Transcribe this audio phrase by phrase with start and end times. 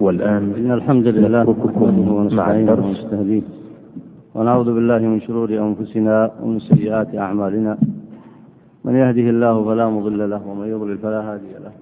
[0.00, 1.44] والآن إن الحمد لله
[2.32, 3.00] مع الدرس.
[4.34, 7.78] ونعوذ بالله من شرور أنفسنا ومن سيئات أعمالنا.
[8.84, 11.72] من يهده الله فلا مضل له ومن يضلل فلا هادي له.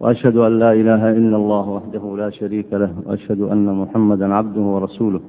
[0.00, 2.92] وأشهد أن لا إله إلا الله وحده لا شريك له.
[3.06, 5.20] وأشهد أن محمدا عبده ورسوله.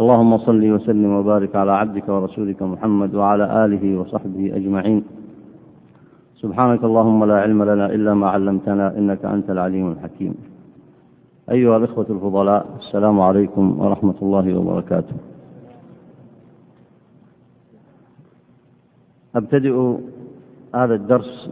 [0.00, 5.02] اللهم صل وسلم وبارك على عبدك ورسولك محمد وعلى آله وصحبه أجمعين.
[6.42, 10.34] سبحانك اللهم لا علم لنا إلا ما علمتنا إنك أنت العليم الحكيم.
[11.50, 15.14] أيها الإخوة الفضلاء السلام عليكم ورحمة الله وبركاته.
[19.36, 19.96] أبتدئ
[20.74, 21.50] هذا الدرس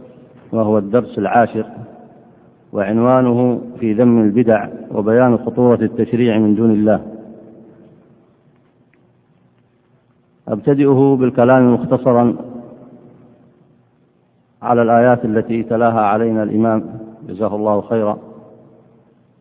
[0.51, 1.65] وهو الدرس العاشر
[2.73, 7.01] وعنوانه في ذم البدع وبيان خطورة التشريع من دون الله.
[10.47, 12.35] أبتدئه بالكلام مختصرا
[14.61, 16.83] على الآيات التي تلاها علينا الإمام
[17.27, 18.26] جزاه الله خيرا.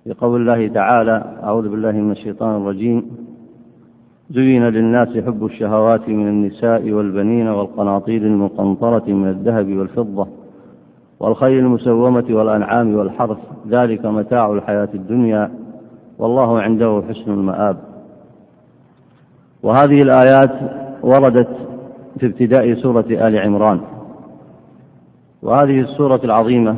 [0.07, 3.03] في قول الله تعالى أعوذ بالله من الشيطان الرجيم.
[4.31, 10.27] زين للناس حب الشهوات من النساء والبنين والقناطير المقنطرة من الذهب والفضة
[11.21, 13.39] والخيل المسومة والأنعام والحرث.
[13.69, 15.51] ذلك متاع الحياة الدنيا
[16.19, 17.77] والله عنده حسن المآب.
[19.63, 20.53] وهذه الآيات
[21.03, 21.57] وردت
[22.19, 23.81] في ابتداء سورة آل عمران.
[25.43, 26.77] وهذه السورة العظيمة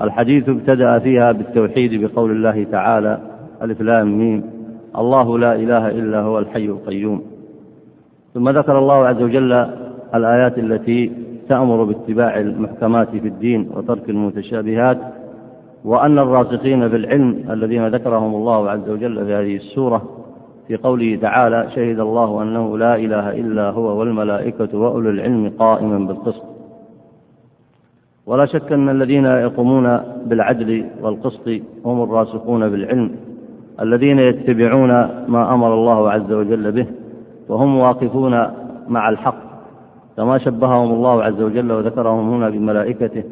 [0.00, 3.18] الحديث ابتدأ فيها بالتوحيد بقول الله تعالى
[3.62, 4.42] ألف لام ميم
[4.98, 7.22] الله لا إله إلا هو الحي القيوم.
[8.34, 9.52] ثم ذكر الله عز وجل
[10.14, 11.12] الآيات التي
[11.48, 14.98] تأمر باتباع المحكمات في الدين وترك المتشابهات
[15.84, 20.02] وأن الراسخين في العلم الذين ذكرهم الله عز وجل في هذه السورة
[20.68, 26.53] في قوله تعالى شهد الله أنه لا إله إلا هو والملائكة وأولو العلم قائما بالقسط
[28.26, 31.48] ولا شك أن الذين يقومون بالعدل والقسط
[31.84, 33.10] هم الراسخون بالعلم
[33.80, 34.90] الذين يتبعون
[35.28, 36.86] ما أمر الله عز وجل به
[37.48, 38.46] وهم واقفون
[38.88, 39.44] مع الحق.
[40.16, 43.24] كما شبههم الله عز وجل وذكرهم هنا بملائكته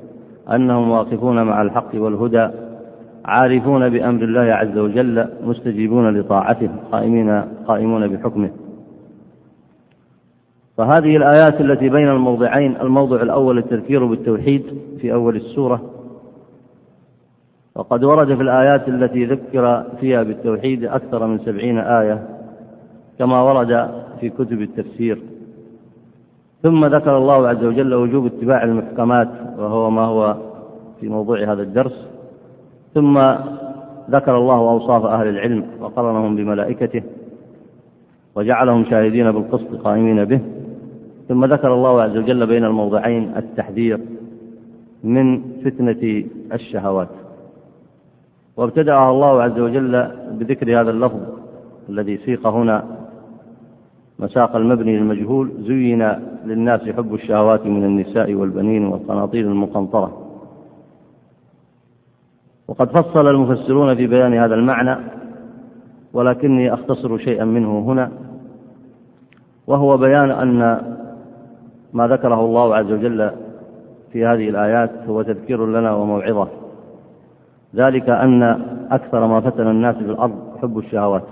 [0.51, 2.49] أنهم واقفون مع الحق والهدى
[3.25, 8.51] عارفون بأمر الله عز وجل مستجيبون لطاعته قائمين قائمون بحكمه.
[10.77, 14.65] فهذه الآيات التي بين الموضعين الموضع الأول التذكير بالتوحيد
[15.01, 15.83] في أول السورة.
[17.75, 22.29] وقد ورد في الآيات التي ذكر فيها بالتوحيد أكثر من سبعين آية
[23.19, 23.91] كما ورد
[24.21, 25.19] في كتب التفسير.
[26.63, 29.29] ثم ذكر الله عز وجل وجوب اتباع المحكمات
[29.59, 30.37] وهو ما هو
[31.01, 32.09] في موضوع هذا الدرس.
[32.95, 33.19] ثم
[34.11, 37.03] ذكر الله أوصاف أهل العلم وقرنهم بملائكته
[38.35, 40.41] وجعلهم شاهدين بالقسط قائمين به.
[41.29, 44.01] ثم ذكر الله عز وجل بين الموضعين التحذير
[45.05, 47.09] من فتنة الشهوات.
[48.57, 51.21] وابتدأها الله عز وجل بذكر هذا اللفظ
[51.89, 52.85] الذي سيق هنا
[54.19, 56.13] مساق المبني للمجهول زين
[56.45, 60.19] للناس حب الشهوات من النساء والبنين والقناطير المقنطرة.
[62.69, 64.97] وقد فصل المفسرون في بيان هذا المعنى
[66.13, 68.11] ولكني أختصر شيئا منه هنا
[69.67, 70.81] وهو بيان أن
[71.93, 73.31] ما ذكره الله عز وجل
[74.13, 76.49] في هذه الآيات هو تذكير لنا وموعظة.
[77.75, 78.43] ذلك أن
[78.91, 81.25] أكثر ما فتن الناس في الأرض حب الشهوات.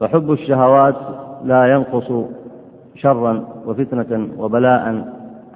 [0.00, 0.96] فحب الشهوات
[1.44, 2.12] لا ينقص
[2.94, 5.04] شرا وفتنة وبلاء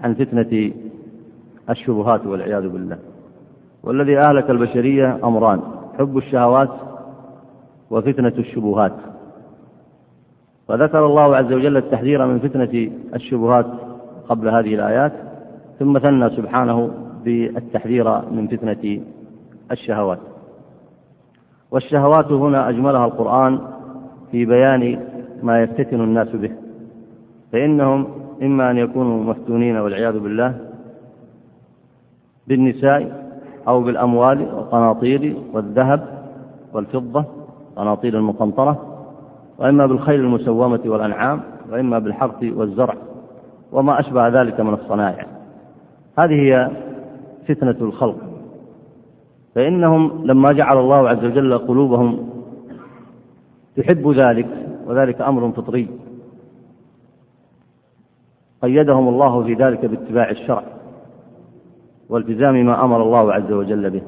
[0.02, 0.72] عن فتنة
[1.70, 2.98] الشبهات والعياذ بالله.
[3.82, 5.60] والذي أهلك البشرية أمران
[5.98, 6.70] حب الشهوات
[7.90, 8.92] وفتنة الشبهات.
[10.70, 13.66] فذكر الله عز وجل التحذير من فتنة الشبهات
[14.28, 15.12] قبل هذه الآيات
[15.78, 16.90] ثم ثنى سبحانه
[17.24, 19.00] بالتحذير من فتنة
[19.72, 20.18] الشهوات.
[21.70, 23.58] والشهوات هنا أجملها القرآن
[24.30, 25.06] في بيان
[25.42, 26.50] ما يفتتن الناس به
[27.52, 28.06] فإنهم
[28.42, 30.58] إما أن يكونوا مفتونين والعياذ بالله
[32.46, 33.30] بالنساء
[33.68, 36.24] أو بالأموال والقناطير والذهب
[36.72, 37.24] والفضة
[37.76, 38.89] قناطير المقنطرة
[39.60, 41.40] وإما بالخيل المسومة والأنعام
[41.72, 42.94] وإما بالحرث والزرع
[43.72, 45.26] وما أشبه ذلك من الصنائع
[46.18, 46.70] هذه هي
[47.48, 48.16] فتنة الخلق.
[49.54, 52.30] فإنهم لما جعل الله عز وجل قلوبهم
[53.76, 54.48] تحب ذلك
[54.86, 55.88] وذلك أمر فطري.
[58.62, 60.62] قيدهم الله في ذلك باتباع الشرع
[62.08, 64.02] والتزام ما أمر الله عز وجل به.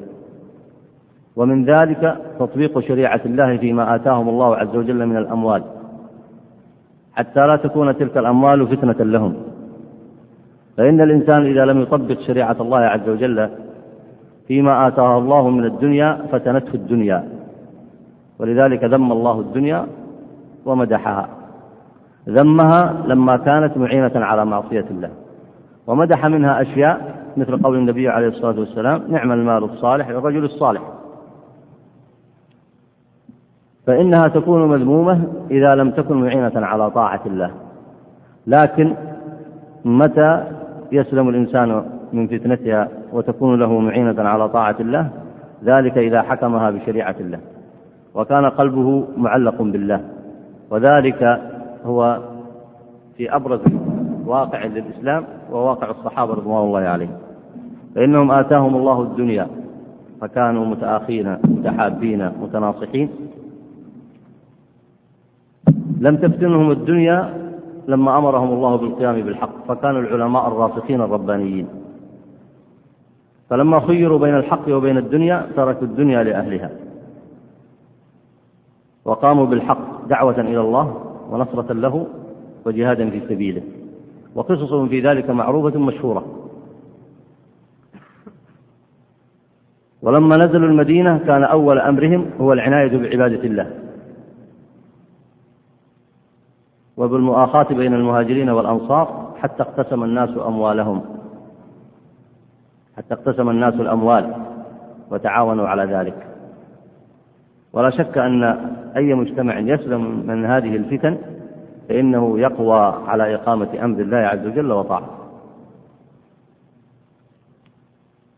[1.35, 5.63] ومن ذلك تطبيق شريعة الله فيما آتاهم الله عز وجل من الأموال.
[7.13, 9.33] حتى لا تكون تلك الأموال فتنة لهم.
[10.77, 13.49] فإن الإنسان إذا لم يطبق شريعة الله عز وجل
[14.47, 17.23] فيما آتاها الله من الدنيا فتنته الدنيا.
[18.39, 19.85] ولذلك ذم الله الدنيا
[20.65, 21.29] ومدحها.
[22.29, 25.09] ذمها لما كانت معينة على معصية الله.
[25.87, 30.81] ومدح منها أشياء مثل قول النبي عليه الصلاة والسلام نعم المال الصالح للرجل الصالح.
[33.87, 37.51] فإنها تكون مذمومة إذا لم تكن معينة على طاعة الله.
[38.47, 38.93] لكن
[39.85, 40.43] متى
[40.91, 41.83] يسلم الإنسان
[42.13, 45.09] من فتنتها وتكون له معينة على طاعة الله؟
[45.63, 47.39] ذلك إذا حكمها بشريعة الله.
[48.15, 50.01] وكان قلبه معلق بالله.
[50.69, 51.41] وذلك
[51.85, 52.19] هو
[53.17, 53.61] في أبرز
[54.25, 57.17] واقع للإسلام وواقع الصحابة رضوان الله عليهم.
[57.95, 59.47] فإنهم آتاهم الله الدنيا
[60.21, 63.09] فكانوا متآخين متحابين متناصحين.
[66.03, 67.17] لم تفتنهم الدنيا
[67.87, 71.67] لما أمرهم الله بالقيام بالحق فكانوا العلماء الراسخين الربانيين.
[73.49, 76.69] فلما خيروا بين الحق وبين الدنيا تركوا الدنيا لأهلها.
[79.05, 80.85] وقاموا بالحق دعوة إلى الله
[81.29, 82.07] ونصرة له
[82.65, 83.61] وجهادا في سبيله.
[84.35, 86.23] وقصصهم في ذلك معروفة مشهورة.
[90.01, 93.82] ولما نزلوا المدينة كان أول أمرهم هو العناية بعبادة الله.
[96.97, 101.01] وبالمؤاخاة بين المهاجرين والأنصار حتى اقتسم الناس أموالهم.
[102.97, 104.33] حتى اقتسم الناس الأموال
[105.11, 106.27] وتعاونوا على ذلك.
[107.73, 108.43] ولا شك أن
[108.95, 111.17] أي مجتمع يسلم من هذه الفتن
[111.89, 115.23] فإنه يقوى على إقامة أمر الله عز وجل وطاعته.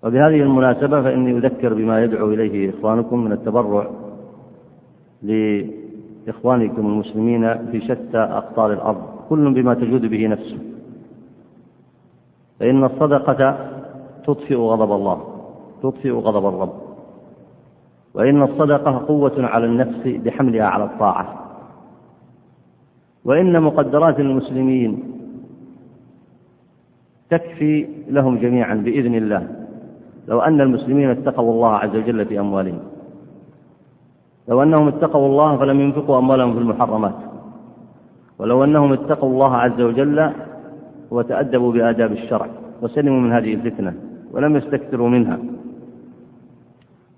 [0.03, 3.87] وبهذه المناسبة فإني أذكر بما يدعو إليه إخوانكم من التبرع
[6.25, 9.03] لإخوانكم المسلمين في شتى أقطار الأرض.
[9.29, 10.57] كل بما تجود به نفسه
[12.59, 13.57] فإن الصدقة
[14.27, 15.23] تطفئ غضب الله.
[15.83, 16.73] تطفئ غضب الرب.
[18.13, 21.45] وإن الصدقة قوة على النفس بحملها على الطاعة.
[23.25, 25.03] وإن مقدرات المسلمين
[27.29, 29.47] تكفي لهم جميعا بإذن الله.
[30.27, 32.79] لو أن المسلمين اتقوا الله عز وجل في أموالهم
[34.47, 37.15] لو أنهم اتقوا الله فلم ينفقوا أموالهم في المحرمات.
[38.39, 40.31] ولو أنهم اتقوا الله عز وجل
[41.11, 42.47] وتأدبوا بآداب الشرع
[42.81, 43.93] وسلموا من هذه الفتنة
[44.31, 45.39] ولم يستكثروا منها.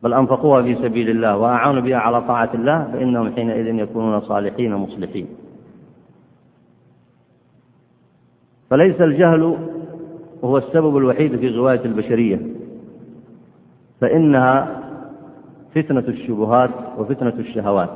[0.04, 5.28] بل أنفقوها في سبيل الله وأعانوا بها على طاعة الله فإنهم حينئذ يكونون صالحين مصلحين.
[8.70, 9.58] فليس الجهل
[10.44, 12.40] هو السبب الوحيد في غواية البشرية.
[14.02, 14.87] فإنها
[15.76, 17.90] فتنة الشبهات وفتنة الشهوات.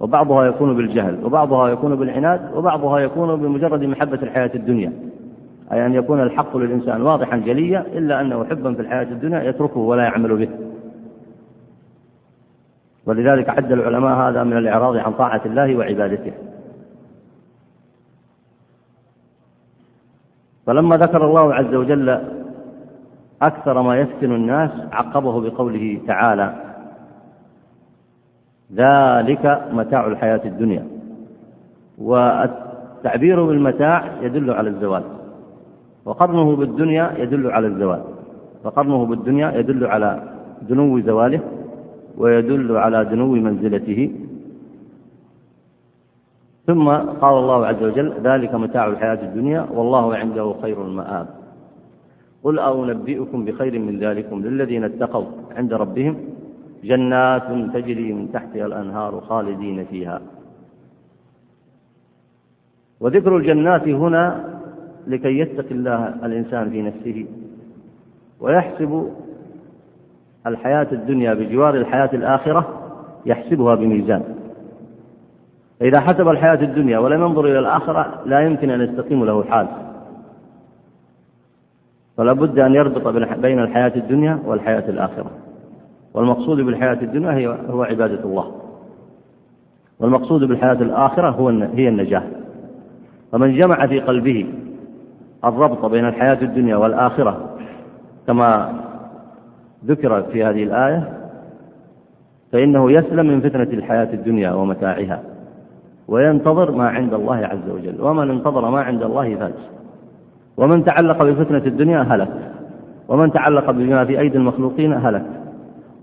[0.00, 4.92] وبعضها يكون بالجهل وبعضها يكون بالعناد وبعضها يكون بمجرد محبة الحياة الدنيا.
[5.72, 10.02] أي أن يكون الحق للإنسان واضحا جليا إلا أنه حبا في الحياة الدنيا يتركه ولا
[10.02, 10.48] يعمل به.
[13.06, 16.32] ولذلك عد العلماء هذا من الإعراض عن طاعة الله وعبادته.
[20.66, 22.20] فلما ذكر الله عز وجل
[23.42, 26.73] أكثر ما يفتن الناس عقبه بقوله تعالى
[28.74, 30.86] ذلك متاع الحياة الدنيا.
[31.98, 35.02] والتعبير بالمتاع يدل على الزوال.
[36.04, 38.02] وقرنه بالدنيا يدل على الزوال.
[38.64, 40.22] فقرنه بالدنيا يدل على
[40.68, 41.40] دنو زواله
[42.18, 44.10] ويدل على دنو منزلته.
[46.66, 46.88] ثم
[47.22, 51.26] قال الله عز وجل ذلك متاع الحياة الدنيا والله عنده خير المآب.
[52.44, 55.24] قل أنبئكم بخير من ذلكم للذين اتقوا
[55.56, 56.16] عند ربهم؟
[56.84, 57.42] جنات
[57.74, 60.20] تجري من تحتها الأنهار خالدين فيها.
[63.00, 64.44] وذكر الجنات هنا
[65.06, 67.26] لكي يتقي الله الإنسان في نفسه
[68.40, 69.10] ويحسب
[70.46, 72.68] الحياة الدنيا بجوار الحياة الآخرة
[73.26, 74.22] يحسبها بميزان.
[75.80, 79.66] فإذا حسب الحياة الدنيا ولم ينظر إلى الآخرة لا يمكن أن يستقيم له الحال
[82.16, 85.30] فلا بد أن يربط بين الحياة الدنيا والحياة الآخرة.
[86.14, 88.52] والمقصود بالحياة الدنيا هي هو عبادة الله.
[90.00, 92.22] والمقصود بالحياة الآخرة هو هي النجاة.
[93.32, 94.46] فمن جمع في قلبه
[95.44, 97.56] الربط بين الحياة الدنيا والآخرة
[98.26, 98.72] كما
[99.86, 101.18] ذكر في هذه الآية
[102.52, 105.22] فإنه يسلم من فتنة الحياة الدنيا ومتاعها
[106.08, 108.00] وينتظر ما عند الله عز وجل.
[108.00, 109.70] ومن انتظر ما عند الله فاز.
[110.56, 112.52] ومن تعلق بفتنة الدنيا هلك.
[113.08, 115.43] ومن تعلق بما في أيدي المخلوقين هلك.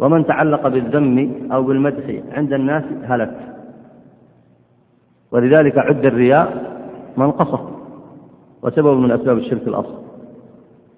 [0.01, 3.38] ومن تعلق بالذم أو بالمدح عند الناس هلك.
[5.31, 6.72] ولذلك عد الرياء
[7.17, 7.70] منقصة
[8.62, 10.01] وسبب من أسباب الشرك الأصل.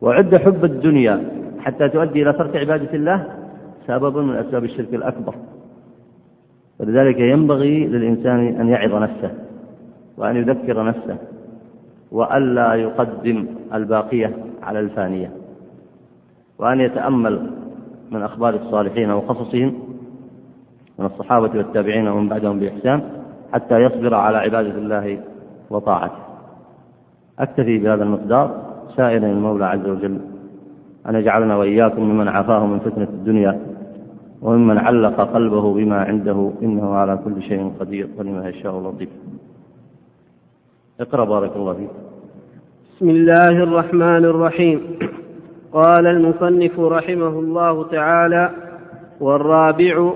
[0.02, 1.22] وعد حب الدنيا
[1.60, 3.26] حتى تؤدي إلى ترك عبادة الله
[3.88, 5.36] سبب من أسباب الشرك الأكبر.
[6.80, 9.32] ولذلك ينبغي للإنسان أن يعظ نفسه
[10.18, 11.18] وأن يذكر نفسه
[12.12, 15.32] وألا يقدم الباقية على الفانية.
[16.60, 17.63] وأن يتأمل
[18.12, 19.74] من أخبار الصالحين وقصصهم
[21.00, 23.02] من الصحابة والتابعين ومن بعدهم بإحسان
[23.54, 25.20] حتى يصبر على عبادة الله
[25.70, 26.24] وطاعته.
[27.40, 30.20] أكتفي بهذا المقدار سائلا المولى عز وجل
[31.10, 33.60] أن يجعلنا وإياكم ممن عافاه من فتنة الدنيا
[34.42, 39.10] وممن علق قلبه بما عنده إنه على كل شيء قدير ولما يشاء لطيف.
[41.00, 41.90] اقرأ بارك الله فيك.
[42.96, 44.80] بسم الله الرحمن الرحيم.
[45.74, 48.50] قال المصنف رحمه الله تعالى
[49.20, 50.14] والرابع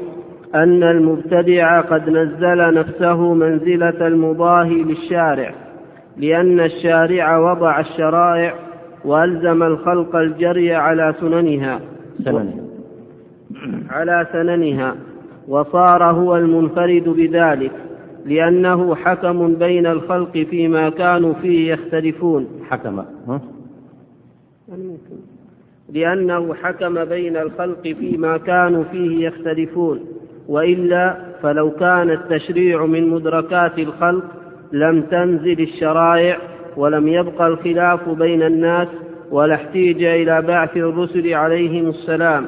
[0.55, 5.51] أن المبتدع قد نزل نفسه منزلة المضاهي للشارع
[6.17, 8.53] لأن الشارع وضع الشرائع
[9.05, 11.79] وألزم الخلق الجري على سننها
[12.23, 12.63] سننها
[13.89, 14.95] على سننها
[15.47, 17.71] وصار هو المنفرد بذلك
[18.25, 22.47] لأنه حكم بين الخلق فيما كانوا فيه يختلفون.
[22.69, 22.99] حكم.
[22.99, 23.41] ها؟
[25.93, 29.99] لأنه حكم بين الخلق فيما كانوا فيه يختلفون
[30.47, 34.23] وإلا فلو كان التشريع من مدركات الخلق
[34.73, 36.37] لم تنزل الشرائع
[36.77, 38.87] ولم يبق الخلاف بين الناس
[39.31, 42.47] ولا احتيج إلى بعث الرسل عليهم السلام.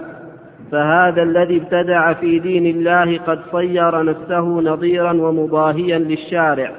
[0.71, 6.71] فهذا الذي ابتدع في دين الله قد صير نفسه نظيرا ومضاهيا للشارع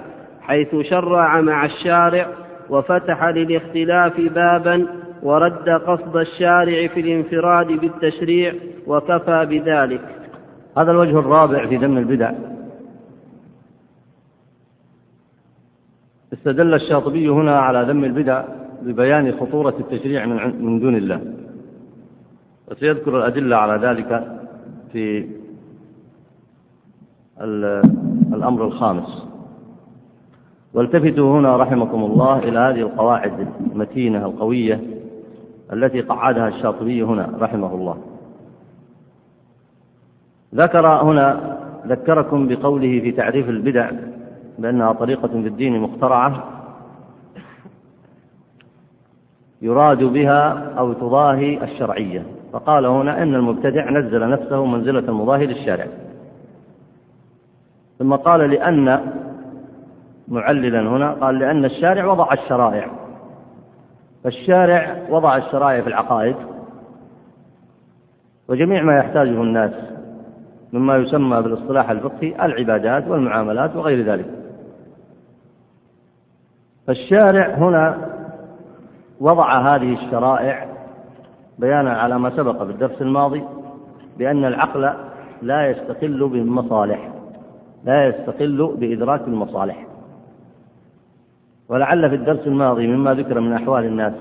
[0.42, 2.26] حيث شرع مع الشارع
[2.70, 4.86] وفتح للاختلاف بابا
[5.22, 8.54] ورد قصد الشارع في الانفراد بالتشريع
[8.86, 10.00] وكفى بذلك.
[10.78, 12.32] هذا الوجه الرابع في ذم البدع.
[16.32, 18.44] استدل الشاطبي هنا على ذم البدع
[18.82, 21.20] ببيان خطورة التشريع من من دون الله.
[22.70, 24.38] وسيذكر الأدلة على ذلك
[24.92, 25.28] في
[28.34, 29.26] الأمر الخامس.
[30.74, 34.80] والتفتوا هنا رحمكم الله إلى هذه القواعد المتينة القوية
[35.72, 37.98] التي قعدها الشاطبي هنا رحمه الله.
[40.54, 43.90] ذكر هنا ذكركم بقوله في تعريف البدع
[44.58, 46.44] بأنها طريقة في الدين مخترعة
[49.62, 52.22] يراد بها أو تضاهي الشرعية.
[52.52, 55.86] فقال هنا إن المبتدع نزل نفسه منزلة المضاهي للشارع.
[57.98, 59.12] ثم قال لأن
[60.28, 62.90] معللا هنا قال لأن الشارع وضع الشرائع.
[64.24, 66.36] فالشارع وضع الشرائع في العقائد
[68.48, 69.72] وجميع ما يحتاجه الناس
[70.72, 74.26] مما يسمى بالاصطلاح الفقهي العبادات والمعاملات وغير ذلك.
[76.86, 78.08] فالشارع هنا
[79.20, 80.66] وضع هذه الشرائع
[81.58, 83.44] بيانا على ما سبق في الدرس الماضي
[84.18, 84.92] بأن العقل
[85.42, 87.10] لا يستقل بالمصالح
[87.84, 89.89] لا يستقل بإدراك المصالح.
[91.70, 94.12] ولعل في الدرس الماضي مما ذكر من أحوال الناس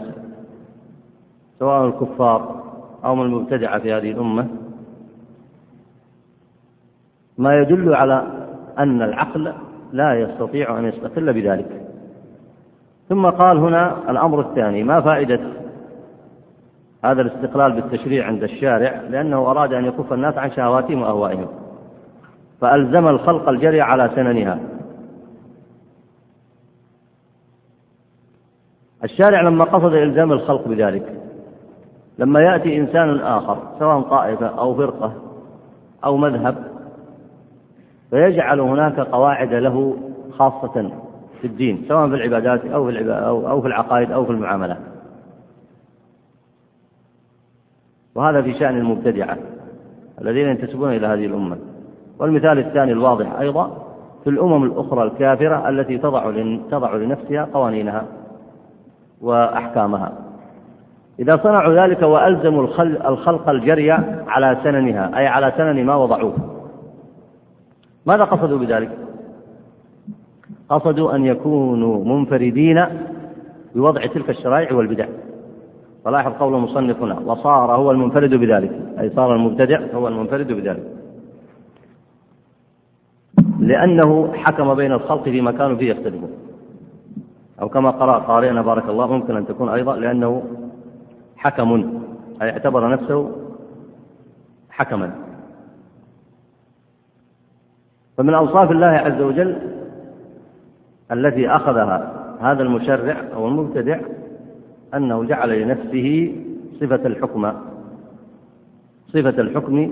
[1.60, 2.63] سواء الكفار
[3.06, 4.48] أو من المبتدعة في هذه الأمة
[7.38, 8.24] ما يدل على
[8.79, 9.53] أن العقل
[9.94, 11.82] لا يستطيع أن يستقل بذلك.
[13.10, 15.39] ثم قال هنا الأمر الثاني ما فائدة
[17.06, 21.48] هذا الاستقلال بالتشريع عند الشارع؟ لأنه أراد أن يكف الناس عن شهواتهم وأهوائهم
[22.62, 24.60] فألزم الخلق الجري على سننها.
[29.03, 31.20] الشارع لما قصد إلزام الخلق بذلك
[32.20, 35.13] لما يأتي إنسان آخر سواء طائفة أو فرقة
[36.06, 36.56] أو مذهب
[38.10, 39.98] فيجعل هناك قواعد له
[40.32, 40.91] خاصة
[41.41, 44.77] في الدين سواء في العبادات أو في العبادات أو في العقائد أو في المعاملات.
[48.15, 49.38] وهذا في شأن المبتدعة
[50.22, 51.58] الذين ينتسبون إلى هذه الأمة.
[52.20, 53.86] والمثال الثاني الواضح أيضا
[54.24, 56.32] في الأمم الأخرى الكافرة التي تضع
[56.72, 58.06] تضع لنفسها قوانينها.
[59.22, 60.12] وأحكامها.
[61.20, 62.64] إذا صنعوا ذلك وألزموا
[63.08, 63.92] الخلق الجري
[64.28, 66.34] على سننها أي على سنن ما وضعوه.
[68.06, 68.98] ماذا قصدوا بذلك؟
[70.70, 72.86] قصدوا أن يكونوا منفردين
[73.76, 75.06] بوضع تلك الشرائع والبدع.
[76.06, 80.84] فلاحظ قول المصنف هنا وصار هو المنفرد بذلك أي صار المبتدع هو المنفرد بذلك.
[83.60, 86.30] لأنه حكم بين الخلق فيما كانوا فيه يختلفون.
[87.62, 90.44] أو كما قرأ قارئنا بارك الله ممكن أن تكون أيضا لأنه
[91.38, 92.01] حكم
[92.42, 93.32] أي اعتبر نفسه
[94.70, 95.12] حكما.
[98.18, 99.58] فمن أوصاف الله عز وجل
[101.12, 104.00] التي أخذها هذا المشرع أو المبتدع
[104.94, 106.36] أنه جعل لنفسه
[106.80, 107.56] صفة الحكمة
[109.08, 109.92] صفة الحكم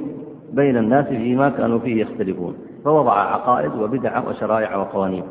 [0.54, 2.56] بين الناس فيما كانوا فيه يختلفون.
[2.86, 5.24] فوضع عقائد وبدع وشرائع وقوانين.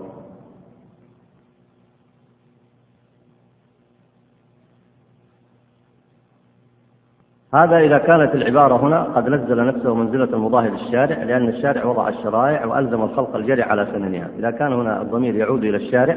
[7.55, 12.67] هذا إذا كانت العبارة هنا قد نزل نفسه منزلة المضاهي للشارع لأن الشارع وضع الشرائع
[12.67, 14.29] وألزم الخلق الجري على سننها.
[14.39, 16.17] إذا كان هنا الضمير يعود إلى الشارع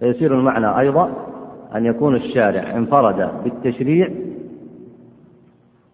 [0.00, 1.10] فيصير المعنى أيضا
[1.74, 4.08] أن يكون الشارع انفرد بالتشريع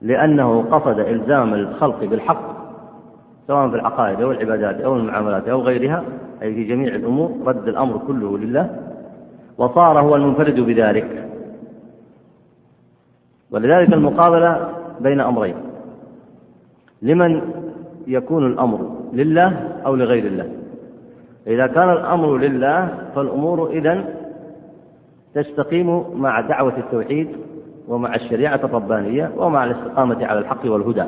[0.03, 2.61] لأنه قصد إلزام الخلق بالحق
[3.47, 6.05] سواء في العقائد أو العبادات أو المعاملات أو غيرها
[6.43, 8.71] أي في جميع الأمور رد الأمر كله لله
[9.59, 11.31] وصار هو المنفرد بذلك.
[13.52, 14.69] ولذلك المقابلة
[15.00, 15.54] بين أمرين.
[17.02, 17.42] لمن
[18.07, 20.49] يكون الأمر لله أو لغير الله.
[21.47, 24.04] إذا كان الأمر لله فالأمور إذن
[25.35, 27.28] تستقيم مع دعوة التوحيد
[27.88, 31.04] ومع الشريعة الربانية ومع الاستقامة على الحق والهدى.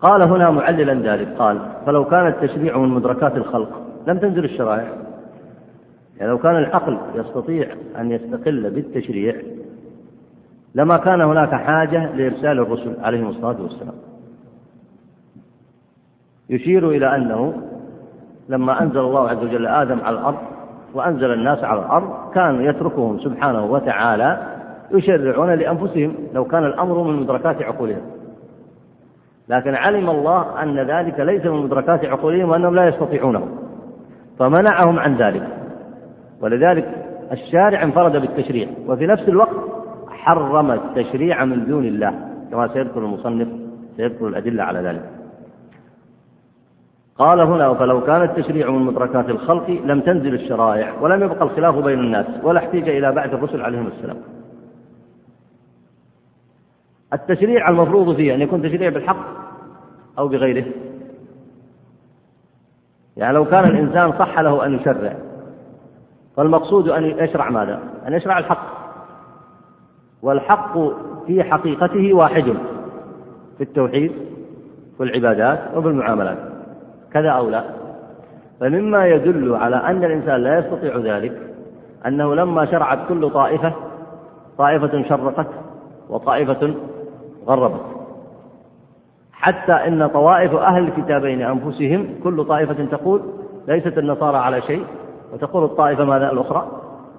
[0.00, 1.28] قال هنا معللا ذلك.
[1.38, 4.88] قال فلو كان التشريع من مدركات الخلق لم تنزل الشرائع.
[6.18, 7.66] يعني لو كان العقل يستطيع
[7.98, 9.34] أن يستقل بالتشريع
[10.74, 13.94] لما كان هناك حاجة لإرسال الرسل عليهم الصلاة والسلام.
[16.50, 17.54] يشير إلى أنه
[18.48, 20.38] لما أنزل الله عز وجل آدم على الأرض
[20.94, 24.42] وأنزل الناس على الأرض كان يتركهم سبحانه وتعالى
[24.90, 28.02] يشرعون لأنفسهم لو كان الأمر من مدركات عقولهم.
[29.48, 33.48] لكن علم الله أن ذلك ليس من مدركات عقولهم وأنهم لا يستطيعونه.
[34.38, 35.48] فمنعهم عن ذلك.
[36.40, 36.88] ولذلك
[37.32, 38.68] الشارع انفرد بالتشريع.
[38.86, 39.56] وفي نفس الوقت
[40.22, 42.28] حرم التشريع من دون الله.
[42.50, 43.48] كما سيذكر المصنف
[43.96, 45.10] سيذكر الأدلة على ذلك.
[47.18, 51.98] قال هنا فلو كان التشريع من مدركات الخلق لم تنزل الشرائع ولم يبقى الخلاف بين
[51.98, 54.16] الناس ولا احتيج إلى بعث الرسل عليهم السلام.
[57.12, 59.26] التشريع المفروض فيه أن يكون تشريع بالحق
[60.18, 60.64] أو بغيره.
[63.16, 65.16] يعني لو كان الإنسان صح له أن يشرع
[66.36, 68.81] فالمقصود أن يشرع ماذا؟ أن يشرع الحق.
[70.22, 70.78] والحق
[71.26, 72.44] في حقيقته واحد
[73.58, 74.12] في التوحيد
[74.98, 76.38] والعبادات وبالمعاملات
[77.12, 77.64] كذا أو لا.
[78.60, 81.32] فمما يدل على أن الإنسان لا يستطيع ذلك
[82.06, 83.72] أنه لما شرعت كل طائفة
[84.58, 85.46] طائفة شرقت
[86.08, 86.74] وطائفة
[87.46, 87.80] غربت.
[89.32, 93.22] حتى إن طوائف أهل الكتابين أنفسهم كل طائفة تقول
[93.68, 94.84] ليست النصارى على شيء
[95.32, 96.66] وتقول الطائفة ماذا الأخرى؟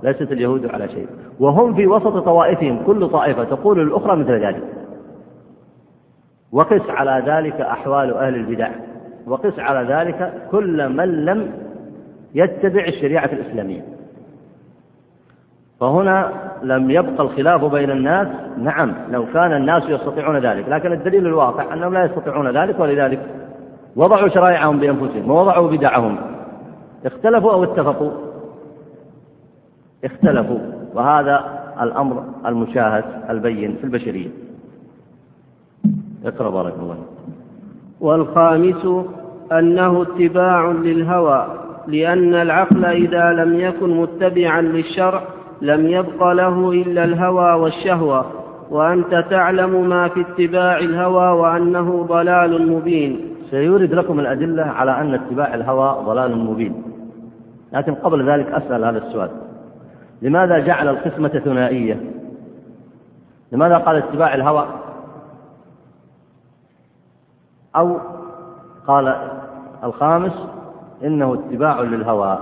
[0.04, 1.08] ليست اليهود على شيء.
[1.40, 4.64] وهم في وسط طوائفهم كل طائفة تقول الأخرى مثل ذلك.
[6.52, 8.70] وقس على ذلك أحوال أهل البدع.
[9.28, 11.52] وقس على ذلك كل من لم
[12.36, 13.82] يتبع الشريعة الإسلامية.
[15.80, 16.32] فهنا
[16.64, 18.28] لم يبقى الخلاف بين الناس.
[18.58, 23.20] نعم لو كان الناس يستطيعون ذلك لكن الدليل الواقع أنهم لا يستطيعون ذلك ولذلك
[23.96, 26.18] وضعوا شرائعهم بأنفسهم ووضعوا بدعهم.
[27.06, 28.33] اختلفوا أو اتفقوا.
[30.04, 30.60] اختلفوا.
[30.94, 34.30] وهذا الأمر المشاهد البين في البشرية.
[36.26, 36.98] اقرأ بارك الله
[38.02, 39.06] والخامس
[39.52, 41.48] أنه اتباع للهوى
[41.88, 45.22] لأن العقل إذا لم يكن متبعا للشرع
[45.62, 48.26] لم يبق له إلا الهوى والشهوة.
[48.70, 53.20] وأنت تعلم ما في اتباع الهوى وأنه ضلال مبين.
[53.50, 56.84] سيورد لكم الأدلة على أن اتباع الهوى ضلال مبين.
[57.74, 59.30] لكن قبل ذلك أسأل هذا السؤال.
[60.24, 62.12] لماذا جعل القسمة ثنائية؟
[63.52, 64.68] لماذا قال اتباع الهوى؟
[67.76, 68.00] أو
[68.88, 69.16] قال
[69.84, 70.34] الخامس
[71.04, 72.40] إنه اتباع للهوى.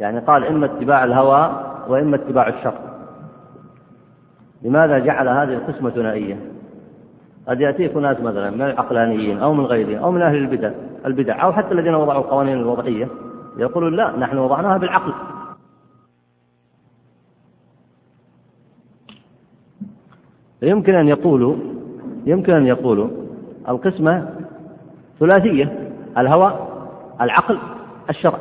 [0.00, 1.50] يعني قال إما اتباع الهوى
[1.88, 2.74] وإما اتباع الشر.
[4.62, 6.36] لماذا جعل هذه القسمة ثنائية؟
[7.48, 10.70] قد يأتيك ناس مثلا من العقلانيين أو من غيرهم أو من أهل البدع
[11.06, 13.08] البدع أو حتى الذين وضعوا القوانين الوضعية
[13.56, 15.12] يقولون لا نحن وضعناها بالعقل.
[20.62, 21.56] يمكن أن يقولوا
[22.26, 23.08] يمكن أن يقولوا
[23.68, 24.28] القسمة
[25.20, 26.66] ثلاثية الهوى
[27.20, 27.58] العقل
[28.10, 28.38] الشرع.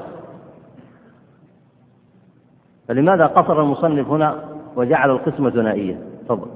[2.87, 4.43] فلماذا قصر المصنف هنا
[4.75, 6.47] وجعل القسمة ثنائية؟ تفضل.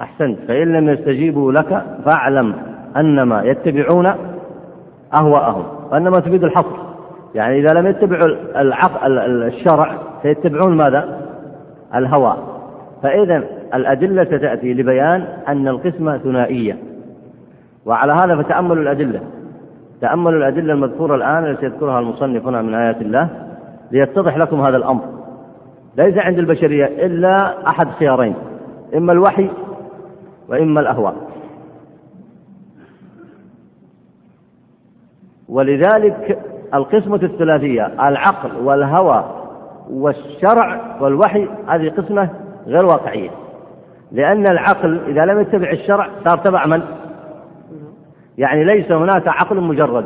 [0.00, 0.38] أحسنت.
[0.48, 2.54] فإن لم يستجيبوا لك فاعلم
[2.96, 4.29] أنما يتبعون
[5.14, 6.76] أهواءهم وأنما تفيد الحصر
[7.34, 8.28] يعني إذا لم يتبعوا
[9.46, 11.20] الشرع سيتبعون ماذا؟
[11.94, 12.36] الهوى.
[13.02, 13.44] فإذا
[13.74, 16.76] الأدلة ستأتي لبيان أن القسمة ثنائية.
[17.86, 19.20] وعلى هذا فتأملوا الأدلة.
[20.00, 23.28] تأملوا الأدلة المذكورة الآن التي يذكرها المصنف هنا من آيات الله
[23.92, 25.02] ليتضح لكم هذا الأمر.
[25.96, 28.34] ليس عند البشرية إلا أحد خيارين
[28.96, 29.50] إما الوحي
[30.48, 31.14] وإما الأهواء.
[35.50, 36.38] ولذلك
[36.74, 39.24] القسمة الثلاثية العقل والهوى
[39.90, 42.30] والشرع والوحي هذه قسمة
[42.66, 43.30] غير واقعية.
[44.12, 46.82] لأن العقل إذا لم يتبع الشرع صار تبع من؟
[48.38, 50.04] يعني ليس هناك عقل مجرد.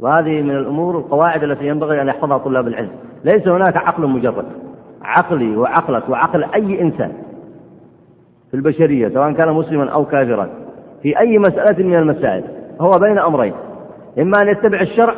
[0.00, 2.90] وهذه من الأمور القواعد التي ينبغي أن يحفظها طلاب العلم.
[3.24, 4.46] ليس هناك عقل مجرد.
[5.02, 7.12] عقلي وعقلك وعقل أي إنسان
[8.50, 10.48] في البشرية سواء كان مسلما أو كافرا
[11.02, 12.44] في أي مسألة من المسائل
[12.80, 13.54] هو بين أمرين
[14.18, 15.14] إما أن يتبع الشرع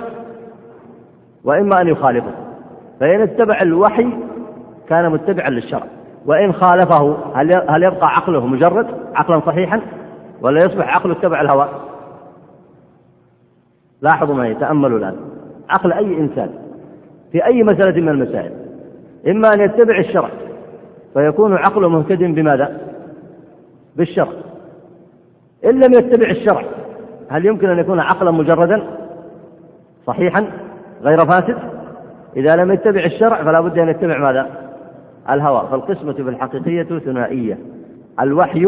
[1.45, 2.31] وإما أن يخالفه.
[3.01, 4.09] فإن اتبع الوحي
[4.89, 5.87] كان متبعا للشرع.
[6.27, 9.81] وإن خالفه هل هل يبقى عقله مجرد عقلا صحيحا
[10.43, 11.69] ولا يصبح عقله اتبع الهوى؟
[14.03, 15.17] لاحظوا معي تأملوا الآن.
[15.69, 16.51] عقل أي إنسان
[17.33, 18.53] في أي مسألة من المسائل
[19.29, 20.31] إما أن يتبع الشرع
[21.15, 22.81] فيكون عقله مهتد بماذا؟
[23.97, 24.33] بالشرع.
[25.65, 26.65] إن لم يتبع الشرع
[27.31, 28.83] هل يمكن أن يكون عقلا مجردا؟
[30.07, 30.45] صحيحا؟
[31.03, 31.59] غير فاسد؟
[32.37, 34.47] إذا لم يتبع الشرع فلا بد أن يتبع ماذا؟
[35.31, 35.69] الهوى.
[35.71, 37.59] فالقسمة في الحقيقية ثنائية
[38.21, 38.67] الوحي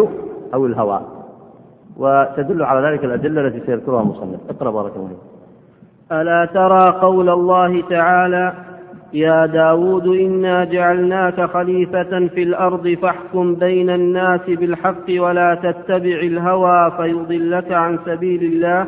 [0.54, 1.00] أو الهوى.
[1.96, 4.40] وتدل على ذلك الأدلة التي سيذكرها المصنف.
[4.50, 5.16] اقرأ بارك الله
[6.12, 8.52] ألا ترى قول الله تعالى
[9.12, 17.72] يا داود إنا جعلناك خليفة في الأرض فاحكم بين الناس بالحق ولا تتبع الهوى فيضلك
[17.72, 18.86] عن سبيل الله.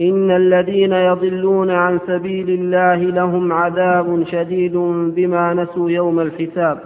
[0.00, 4.76] إن الذين يضلون عن سبيل الله لهم عذاب شديد
[5.16, 6.78] بما نسوا يوم الحساب.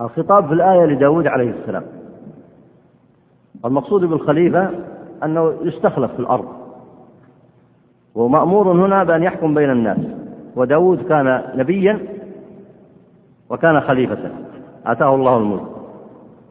[0.00, 1.82] الخطاب في الآية لداود عليه السلام.
[3.64, 4.70] المقصود بالخليفة
[5.24, 6.48] أنه يستخلف في الأرض.
[8.14, 10.25] ومأمور هنا بأن يحكم بين الناس.
[10.56, 11.98] وداود كان نبيا
[13.50, 14.30] وكان خليفة.
[14.86, 15.62] آتاه الله الملك.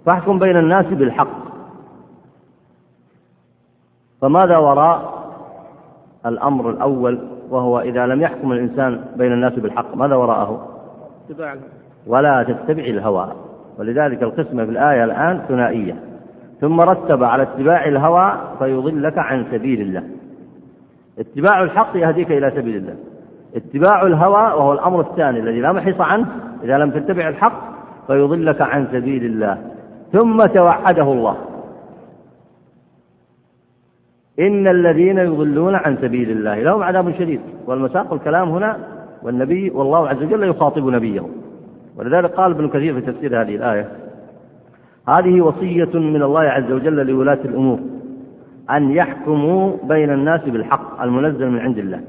[0.05, 1.45] فاحكم بين الناس بالحق.
[4.21, 5.25] فماذا وراء
[6.25, 10.67] الأمر الأول؟ وهو إذا لم يحكم الإنسان بين الناس بالحق ماذا وراءه؟
[12.07, 13.31] ولا تتبع الهوى.
[13.77, 15.95] ولذلك القسمة في الآية الآن ثنائية.
[16.61, 20.03] ثم رتب على اتباع الهوى فيضلك عن سبيل الله.
[21.19, 22.95] اتباع الحق يهديك إلى سبيل الله.
[23.55, 26.27] اتباع الهوى وهو الأمر الثاني الذي لا محيص عنه
[26.63, 27.61] إذا لم تتبع الحق
[28.07, 29.57] فيضلك عن سبيل الله.
[30.13, 31.37] ثم توعده الله.
[34.39, 37.41] إن الذين يضلون عن سبيل الله لهم عذاب شديد.
[37.67, 38.77] والمساق الكلام هنا
[39.23, 41.23] والنبي والله عز وجل يخاطب نبيه
[41.97, 43.89] ولذلك قال ابن كثير في تفسير هذه الآية
[45.07, 47.79] هذه وصية من الله عز وجل لولاة الأمور
[48.71, 52.01] أن يحكموا بين الناس بالحق المنزل من عند الله.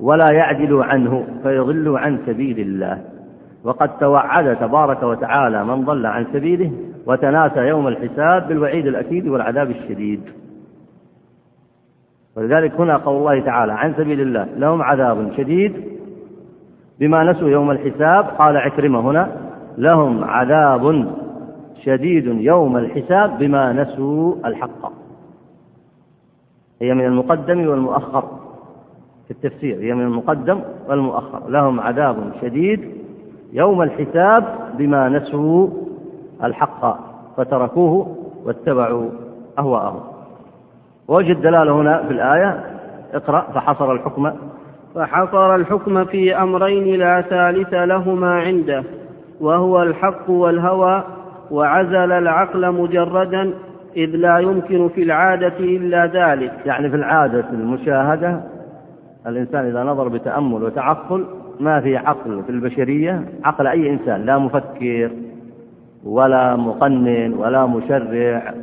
[0.00, 3.04] ولا يعدلوا عنه فيضلوا عن سبيل الله.
[3.64, 6.72] وقد توعد تبارك وتعالى من ضل عن سبيله
[7.06, 10.20] وتناسى يوم الحساب بالوعيد الأكيد والعذاب الشديد.
[12.36, 15.72] ولذلك هنا قول الله تعالى عن سبيل الله لهم عذاب شديد
[17.00, 18.24] بما نسوا يوم الحساب.
[18.24, 19.28] قال عكرمة هنا
[19.78, 21.14] لهم عذاب
[21.84, 24.92] شديد يوم الحساب بما نسوا الحق.
[26.82, 28.24] هي من المقدم والمؤخر.
[29.28, 31.40] في التفسير هي من المقدم والمؤخر.
[31.48, 32.80] لهم عذاب شديد
[33.52, 34.44] يوم الحساب
[34.78, 35.68] بما نسوا
[36.44, 36.98] الحق
[37.36, 39.08] فتركوه واتبعوا
[39.58, 40.00] أهواءهم.
[41.08, 42.64] وجه الدلالة هنا في الآية
[43.14, 44.30] اقرأ فحصر الحكم.
[44.94, 48.84] فحصر الحكم في أمرين لا ثالث لهما عنده
[49.40, 51.04] وهو الحق والهوى
[51.50, 53.54] وعزل العقل مجردا
[53.96, 56.52] إذ لا يمكن في العادة إلا ذلك.
[56.66, 58.40] يعني في العادة المشاهدة
[59.28, 61.24] الإنسان إذا نظر بتأمل وتعقل
[61.60, 65.10] ما في عقل في البشرية؟ عقل أي إنسان لا مفكر
[66.04, 68.54] ولا مقنن ولا مشرع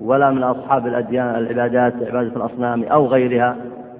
[0.00, 3.56] ولا من أصحاب الأديان العبادات عبادة الأصنام أو غيرها.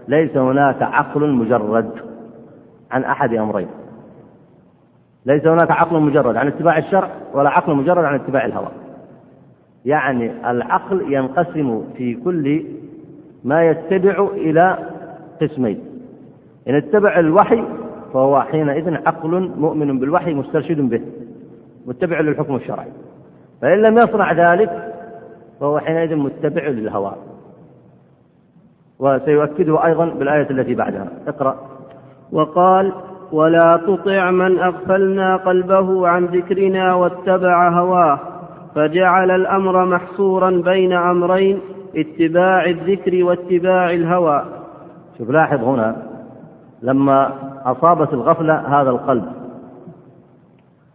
[0.09, 1.91] ليس هناك عقل مجرد
[2.91, 3.69] عن أحد أمرين.
[5.27, 8.69] ليس هناك عقل مجرد عن اتباع الشرع ولا عقل مجرد عن اتباع الهوى.
[9.85, 12.65] يعني العقل ينقسم في كل
[13.45, 14.79] ما يتبع إلى
[15.43, 15.88] قسمين.
[16.69, 17.65] إن اتبع الوحي
[18.13, 21.01] فهو حينئذ عقل مؤمن بالوحي مسترشد به
[21.87, 22.89] متبع للحكم الشرعي.
[23.63, 24.95] فإن لم يصنع ذلك
[25.61, 27.13] فهو حينئذ متبع للهوى.
[28.99, 31.09] وسيؤكده أيضا بالآية التي بعدها.
[31.29, 31.57] اقرأ.
[32.33, 32.93] وقال
[33.33, 38.19] ولا تطع من أغفلنا قلبه عن ذكرنا واتبع هواه
[38.75, 41.61] فجعل الأمر محصورا بين أمرين
[41.97, 44.45] اتباع الذكر واتباع الهوى.
[45.19, 46.08] شوف لاحظ هنا
[46.83, 47.33] لما
[47.65, 49.25] أصابت الغفلة هذا القلب.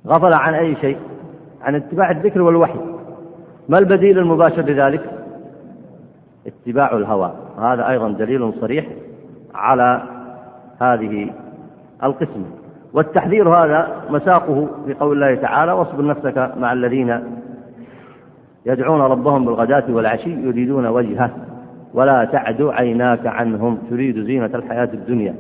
[0.08, 0.98] غفل عن أي شيء؟
[1.62, 2.80] عن اتباع الذكر والوحي.
[3.70, 5.12] ما البديل المباشر لذلك؟
[6.48, 7.34] اتباع الهوى.
[7.60, 8.86] هذا أيضا دليل صريح
[9.56, 10.02] على
[10.82, 11.30] هذه
[12.04, 12.46] القسمة.
[12.94, 17.20] والتحذير هذا مساقه في قول الله تعالى واصبر نفسك مع الذين
[18.66, 21.30] يدعون ربهم بالغداة والعشي يريدون وجهه
[21.94, 25.36] ولا تعد عيناك عنهم تريد زينة الحياة الدنيا.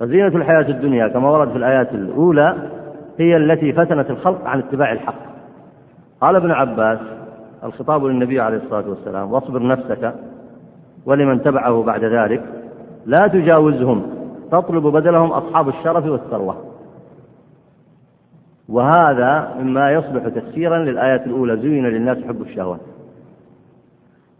[0.00, 2.70] فزينة الحياة الدنيا كما ورد في الآيات الأولى
[3.18, 5.34] هي التي فتنت الخلق عن اتباع الحق.
[6.20, 6.98] قال ابن عباس
[7.64, 10.14] الخطاب للنبي عليه الصلاة والسلام واصبر نفسك
[11.06, 12.42] ولمن تبعه بعد ذلك
[13.06, 14.02] لا تجاوزهم
[14.50, 16.56] تطلب بدلهم أصحاب الشرف والثروة.
[18.68, 22.80] وهذا مما يصبح تفسيرا للآية الأولى زين للناس حب الشهوات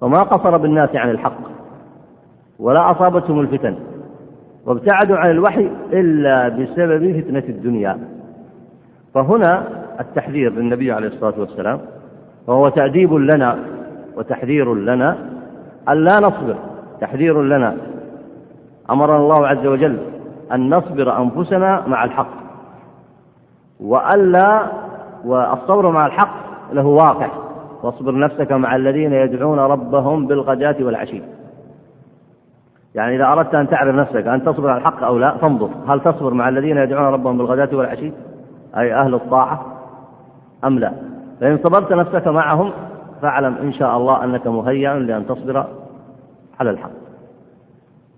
[0.00, 1.40] وما قصر بالناس عن الحق
[2.58, 3.76] ولا أصابتهم الفتن.
[4.66, 7.98] وابتعدوا عن الوحي إلا بسبب فتنة الدنيا.
[9.14, 9.62] فهنا
[10.00, 11.81] التحذير للنبي عليه الصلاة والسلام
[12.46, 13.59] وهو تأديب لنا
[14.16, 15.16] وتحذير لنا
[15.88, 16.57] أن لا نصبر.
[17.00, 17.77] تحذير لنا.
[18.90, 19.98] أمرنا الله عز وجل
[20.53, 22.31] أن نصبر أنفسنا مع الحق.
[23.81, 24.66] وألا
[25.24, 26.35] والصبر مع الحق
[26.72, 27.29] له واقع.
[27.83, 31.22] واصبر نفسك مع الذين يدعون ربهم بالغداة والعشي.
[32.94, 35.70] يعني إذا أردت أن تعرف نفسك أن تصبر على الحق أو لا فانظر.
[35.88, 38.12] هل تصبر مع الذين يدعون ربهم بالغداة والعشي؟
[38.76, 39.66] أي أهل الطاعة؟
[40.64, 40.92] أم لا؟
[41.40, 42.72] فإن صبرت نفسك معهم
[43.22, 45.66] فاعلم إن شاء الله أنك مهيأ لأن تصبر
[46.61, 46.90] على الحق.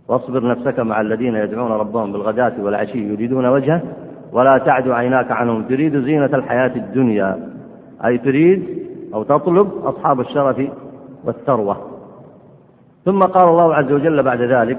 [0.08, 3.82] واصبر نفسك مع الذين يدعون ربهم بالغداة والعشي يريدون وجهه
[4.32, 5.62] ولا تعد عيناك عنهم.
[5.62, 7.48] تريد زينة الحياة الدنيا
[8.04, 10.62] أي تريد أو تطلب أصحاب الشرف
[11.24, 11.95] والثروة.
[13.06, 14.78] ثم قال الله عز وجل بعد ذلك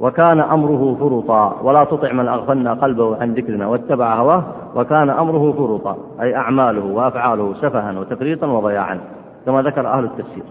[0.00, 5.98] وكان أمره فرطا ولا تطع من أغفلنا قلبه عن ذكرنا واتبع هواه وكان أمره فرطا
[6.20, 9.00] أي أعماله وأفعاله سفها وتفريطا وضياعا
[9.46, 10.44] كما ذكر أهل التفسير.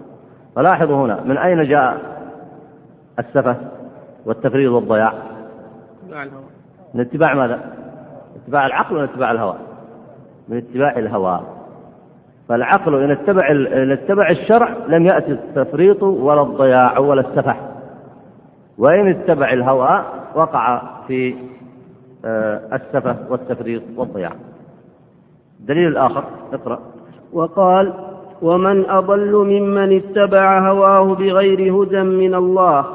[0.55, 1.97] فلاحظوا هنا من أين جاء
[3.19, 3.55] السفه
[4.25, 5.13] والتفريط والضياع؟
[6.93, 7.59] من اتباع ماذا؟
[8.43, 9.55] اتباع العقل ولا اتباع الهوى؟
[10.49, 11.39] من اتباع الهوى.
[12.49, 17.61] فالعقل إن اتبع إن اتبع الشرع لم يأتي التفريط ولا الضياع ولا السفح.
[18.77, 20.03] وإن اتبع الهوى
[20.35, 21.35] وقع في
[22.25, 24.31] آه، السفه والتفريط والضياع.
[25.59, 26.79] الدليل الآخر اقرأ.
[27.33, 27.93] وقال
[28.41, 32.85] ومن أضل ممن اتبع هواه بغير هدى من الله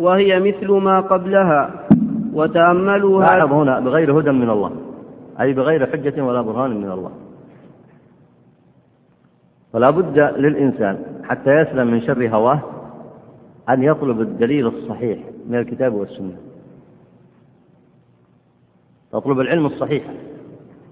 [0.00, 1.70] وهي مثل ما قبلها
[2.34, 4.70] وتأملوا لاحظ هنا بغير هدى من الله.
[5.40, 7.10] أي بغير حجة ولا برهان من الله.
[9.72, 12.58] فلا بد للإنسان حتى يسلم من شر هواه
[13.68, 16.36] أن يطلب الدليل الصحيح من الكتاب والسنة.
[19.12, 20.04] تطلب العلم الصحيح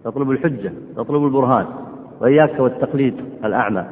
[0.05, 1.66] تطلب الحجة تطلب البرهان
[2.21, 3.14] وإياك والتقليد
[3.45, 3.85] الأعمى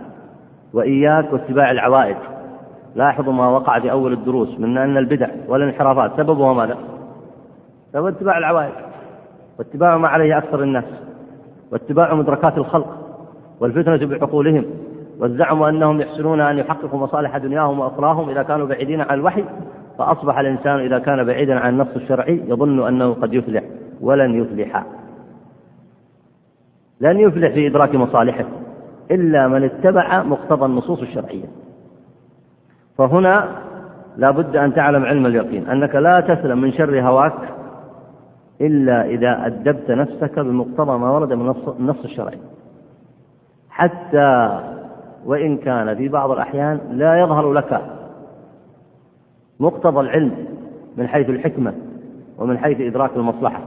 [0.72, 2.16] وإياك واتباع العوائد.
[2.94, 6.79] لاحظوا ما وقع في أول الدروس من أن البدع والانحرافات سببها ماذا؟
[7.92, 8.74] سبب اتباع العوائد
[9.59, 10.85] واتباع ما عليه أكثر الناس
[11.72, 12.97] واتباع مدركات الخلق.
[13.61, 14.64] والفتنة بعقولهم
[15.18, 19.44] والزعم أنهم يحسنون أن يحققوا مصالح دنياهم وأخراهم إذا كانوا بعيدين عن الوحي
[19.99, 23.64] فأصبح الإنسان إذا كان بعيدا عن النص الشرعي يظن أنه قد يفلح
[24.01, 24.85] ولن يفلح.
[27.01, 28.44] لن يفلح في إدراك مصالحه
[29.11, 31.47] إلا من اتبع مقتضى النصوص الشرعية.
[32.99, 33.49] فهنا
[34.16, 37.38] لا بد أن تعلم علم اليقين أنك لا تسلم من شر هواك
[38.61, 42.38] إلا إذا أدبت نفسك بمقتضى ما ورد من النص الشرعي.
[43.78, 44.60] حتى
[45.24, 47.80] وإن كان في بعض الأحيان لا يظهر لك
[49.60, 50.46] مقتضى العلم
[50.96, 51.74] من حيث الحكمة
[52.38, 53.60] ومن حيث إدراك المصلحة.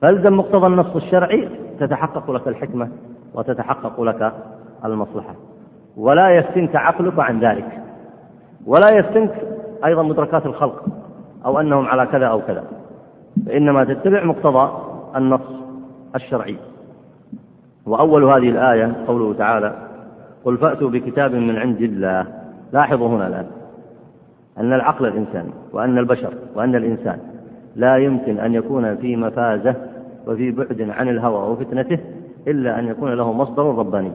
[0.00, 1.48] فالزم مقتضى النص الشرعي
[1.80, 2.88] تتحقق لك الحكمة
[3.34, 4.32] وتتحقق لك
[4.84, 5.34] المصلحة.
[5.96, 7.82] ولا يفتنك عقلك عن ذلك.
[8.66, 9.42] ولا يفتنك
[9.84, 10.84] أيضا مدركات الخلق
[11.44, 12.64] أو أنهم على كذا أو كذا.
[13.46, 14.70] فإنما تتبع مقتضى
[15.16, 15.40] النص
[16.14, 16.56] الشرعي.
[17.86, 19.72] وأول هذه الآية قوله تعالى
[20.44, 22.26] قل فأتوا بكتاب من عند الله.
[22.72, 23.46] لاحظوا هنا الآن
[24.58, 27.18] أن العقل الإنساني وأن البشر وأن الإنسان
[27.76, 29.74] لا يمكن أن يكون في مفازة
[30.26, 31.98] وفي بعد عن الهوى وفتنته
[32.48, 34.12] إلا أن يكون له مصدر رباني.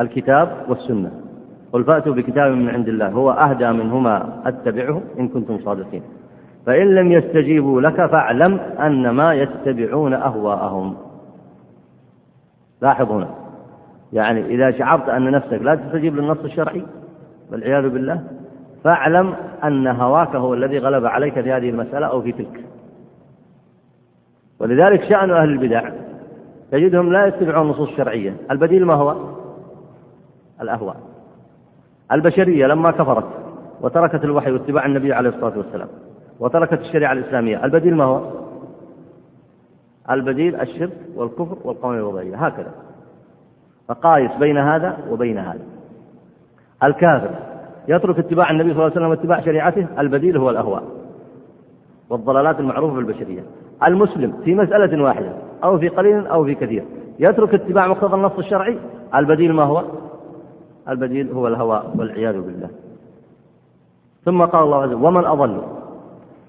[0.00, 1.10] الكتاب والسنة.
[1.72, 3.08] قل فأتوا بكتاب من عند الله.
[3.08, 6.02] هو أهدى منهما أتبعه إن كنتم صادقين.
[6.66, 10.94] فإن لم يستجيبوا لك فاعلم أنما يتبعون أهواءهم.
[12.82, 13.28] لاحظ هنا.
[14.12, 16.82] يعني إذا شعرت أن نفسك لا تستجيب للنص الشرعي
[17.52, 18.24] والعياذ بالله
[18.84, 22.64] فاعلم أن هواك هو الذي غلب عليك في هذه المسألة أو في تلك.
[24.60, 25.90] ولذلك شأن أهل البدع
[26.72, 29.16] تجدهم لا يتبعون النصوص الشرعية البديل ما هو؟
[30.62, 30.96] الأهواء.
[32.12, 33.28] البشرية لما كفرت
[33.80, 35.88] وتركت الوحي واتباع النبي عليه الصلاة والسلام
[36.40, 38.37] وتركت الشريعة الإسلامية البديل ما هو؟
[40.10, 42.72] البديل الشرك والكفر والقوانين الوضعية هكذا.
[43.88, 45.64] فقايس بين هذا وبين هذا.
[46.82, 47.30] الكافر
[47.88, 50.82] يترك اتباع النبي صلى الله عليه وسلم واتباع شريعته البديل هو الأهواء
[52.10, 53.42] والضلالات المعروفة بالبشرية
[53.86, 55.32] المسلم في مسألة واحدة
[55.64, 56.84] أو في قليل أو في كثير
[57.18, 58.78] يترك اتباع مقتضى النص الشرعي
[59.14, 59.84] البديل ما هو؟
[60.88, 62.70] البديل هو الهوى والعياذ بالله.
[64.24, 65.62] ثم قال الله عز وجل ومن أضل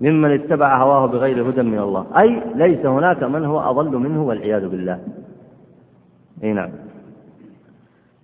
[0.02, 2.06] ممن اتبع هواه بغير هدى من الله.
[2.22, 5.00] أي ليس هناك من هو أضل منه والعياذ بالله.
[6.44, 6.70] أي نعم.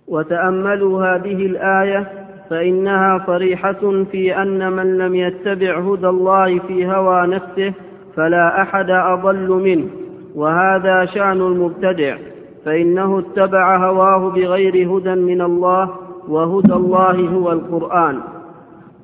[0.08, 2.06] وتأملوا هذه الآية
[2.50, 7.72] فإنها صريحة في أن من لم يتبع هدى الله في هوى نفسه
[8.16, 9.86] فلا أحد أضل منه
[10.34, 12.16] وهذا شأن المبتدع.
[12.64, 15.90] فإنه اتبع هواه بغير هدى من الله
[16.28, 18.20] وهدى الله هو القرآن.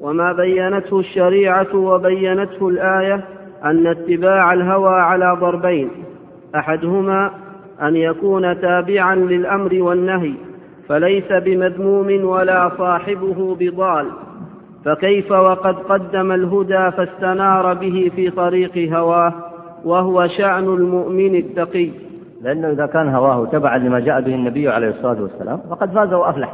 [0.02, 3.24] وما بينته الشريعة وبينته الآية
[3.64, 5.90] أن اتباع الهوى على ضربين
[6.54, 7.30] أحدهما
[7.82, 10.34] أن يكون تابعا للأمر والنهي
[10.88, 14.06] فليس بمذموم ولا صاحبه بضال
[14.84, 19.34] فكيف وقد قدم الهدى فاستنار به في طريق هواه
[19.84, 21.90] وهو شأن المؤمن التقي.
[22.42, 26.52] لأنه إذا كان هواه تبعا لما جاء به النبي عليه الصلاة والسلام فقد فاز وأفلح.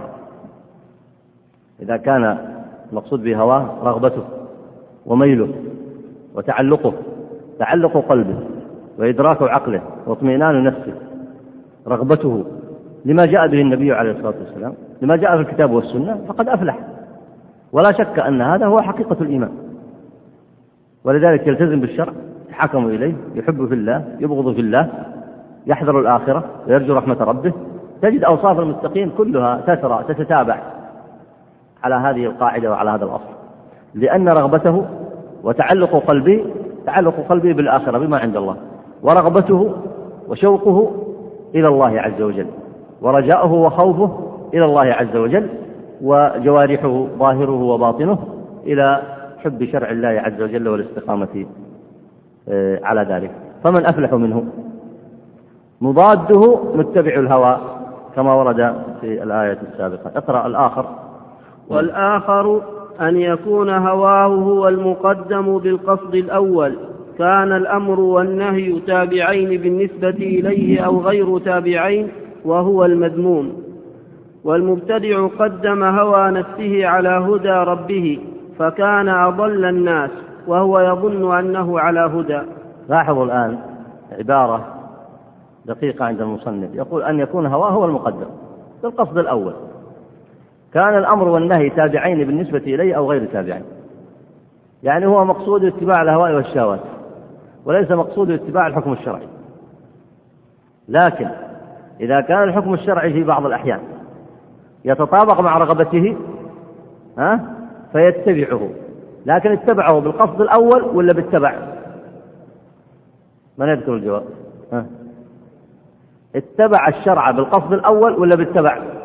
[1.83, 2.39] إذا كان
[2.91, 4.23] المقصود بهواه رغبته
[5.07, 5.49] وميله
[6.35, 6.93] وتعلقه
[7.59, 8.39] تعلق قلبه
[8.99, 10.95] وإدراك عقله واطمئنان نفسه
[11.89, 12.45] رغبته
[13.05, 16.79] لما جاء به النبي عليه الصلاة والسلام لما جاء في الكتاب والسنة فقد أفلح.
[17.73, 19.51] ولا شك أن هذا هو حقيقة الإيمان.
[21.05, 22.13] ولذلك يلتزم بالشرع
[22.51, 24.89] يحكم إليه يحب في الله يبغض في الله
[25.67, 27.53] يحذر الآخرة ويرجو رحمة ربه.
[28.03, 30.63] تجد أوصاف المتقين كلها تسرى تتتابع.
[31.85, 33.39] على هذه القاعدة وعلى هذا الأصل.
[33.95, 34.85] لأن رغبته
[35.43, 36.45] وتعلق قلبه
[36.87, 38.57] تعلق قلبه بالآخرة بما عند الله.
[39.03, 39.75] ورغبته
[40.29, 40.91] وشوقه
[41.55, 42.47] إلى الله عز وجل.
[43.03, 44.19] ورجاؤه وخوفه
[44.55, 45.49] إلى الله عز وجل.
[46.03, 48.19] وجوارحه ظاهره وباطنه
[48.67, 49.03] إلى
[49.39, 51.47] حب شرع الله عز وجل والاستقامة
[52.49, 53.31] آه، على ذلك.
[53.65, 54.45] فمن أفلح منه؟
[55.81, 57.59] مضاده متبع الهوى
[58.17, 60.11] كما ورد في الآية السابقة.
[60.17, 60.87] اقرأ الآخر.
[61.71, 62.63] والآخر
[63.01, 66.77] أن يكون هواه هو المقدم بالقصد الأول.
[67.19, 72.09] كان الأمر والنهي تابعين بالنسبة إليه أو غير تابعين
[72.45, 73.53] وهو المذموم.
[74.45, 78.19] والمبتدع قدم هوى نفسه على هدى ربه
[78.59, 80.11] فكان أضل الناس
[80.47, 82.41] وهو يظن أنه على هدى.
[82.89, 83.59] لاحظوا الآن
[84.19, 84.67] عبارة
[85.67, 88.27] دقيقة عند المصنف يقول أن يكون هواه هو المقدم
[88.83, 89.53] بالقصد الأول.
[90.75, 93.65] كان الأمر والنهي تابعين بالنسبة إليه أو غير تابعين.
[94.83, 96.81] يعني هو مقصود اتباع الهواء والشهوات
[97.65, 99.29] وليس مقصود اتباع الحكم الشرعي.
[100.89, 101.29] لكن
[102.01, 103.81] إذا كان الحكم الشرعي في بعض الأحيان
[104.85, 106.17] يتطابق مع رغبته
[107.19, 107.41] ها
[107.93, 108.71] فيتبعه.
[109.27, 111.55] لكن اتبعه بالقصد الأول ولا بالتبع؟
[113.59, 114.25] من يذكر الجواب؟
[114.73, 114.87] ها؟
[116.37, 118.98] اتبع الشرع بالقصد الأول ولا بالتبع؟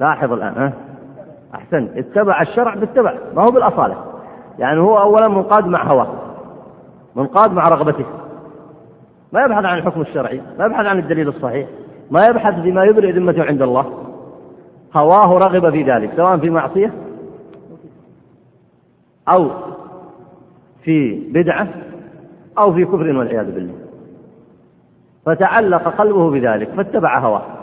[0.00, 0.72] لاحظ الآن ها؟
[1.54, 3.96] أحسنت اتبع الشرع بالتبع ما هو بالأصالة.
[4.58, 6.08] يعني هو أولا منقاد مع هواه.
[7.16, 8.04] منقاد مع رغبته.
[9.32, 11.68] ما يبحث عن الحكم الشرعي ما يبحث عن الدليل الصحيح
[12.10, 13.92] ما يبحث بما يبرئ ذمته عند الله.
[14.96, 16.92] هواه رغب في ذلك سواء في معصية
[19.28, 19.50] أو
[20.82, 21.68] في بدعة
[22.58, 23.74] أو في كفر والعياذ بالله.
[25.26, 27.55] فتعلق قلبه بذلك فاتبع هواه.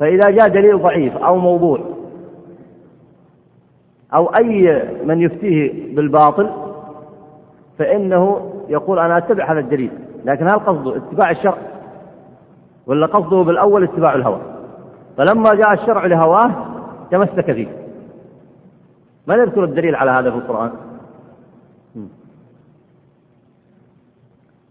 [0.00, 1.80] فإذا جاء دليل ضعيف أو موضوع
[4.14, 6.50] أو أي من يفتيه بالباطل
[7.78, 9.90] فإنه يقول أنا أتبع هذا الدليل
[10.24, 11.58] لكن هل قصده اتباع الشرع
[12.86, 14.40] ولا قصده بالأول اتباع الهوى؟
[15.16, 16.50] فلما جاء الشرع لهواه
[17.10, 17.68] تمسك فيه.
[19.26, 20.70] ما نذكر الدليل على هذا في القرآن؟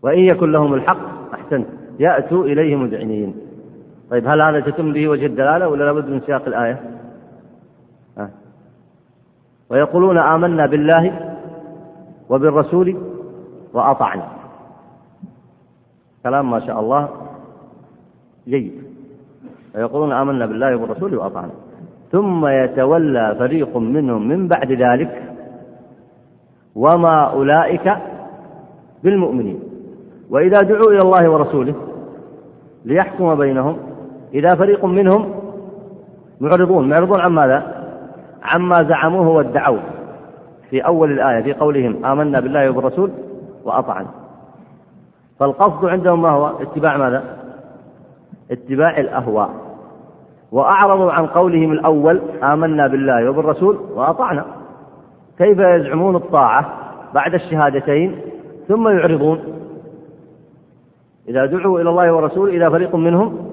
[0.04, 1.68] وإن يكن لهم الحق أحسنت
[2.00, 3.49] يأتوا إليه مذعنين.
[4.10, 6.80] طيب هل هذا تتم به وجه الدلالة ولا لابد من سياق الآية؟
[8.18, 8.30] أه.
[9.70, 11.36] ويقولون آمنا بالله
[12.30, 12.98] وبالرسول
[13.74, 14.28] وأطعنا.
[16.24, 17.10] كلام ما شاء الله
[18.48, 18.84] جيد.
[19.76, 21.52] ويقولون آمنا بالله وبالرسول وأطعنا.
[22.12, 25.24] ثم يتولى فريق منهم من بعد ذلك
[26.76, 27.98] وما أولئك
[29.04, 29.60] بالمؤمنين.
[30.30, 31.76] وإذا دعوا إلى الله ورسوله
[32.86, 33.89] ليحكم بينهم
[34.34, 35.32] إذا فريق منهم
[36.40, 37.86] معرضون معرضون عن ماذا؟
[38.44, 39.80] عما زعموه وادعوه
[40.70, 43.12] في أول الآية في قولهم آمنا بالله وبالرسول
[43.64, 44.08] وأطعنا
[45.40, 47.24] فالقصد عندهم ما هو؟ اتباع ماذا؟
[48.52, 49.50] اتباع الأهواء
[50.52, 54.46] وأعرضوا عن قولهم الأول آمنا بالله وبالرسول وأطعنا
[55.38, 56.74] كيف يزعمون الطاعة
[57.14, 58.20] بعد الشهادتين
[58.68, 59.40] ثم يعرضون
[61.30, 63.49] إذا دعوا إلى الله ورسوله إذا فريق منهم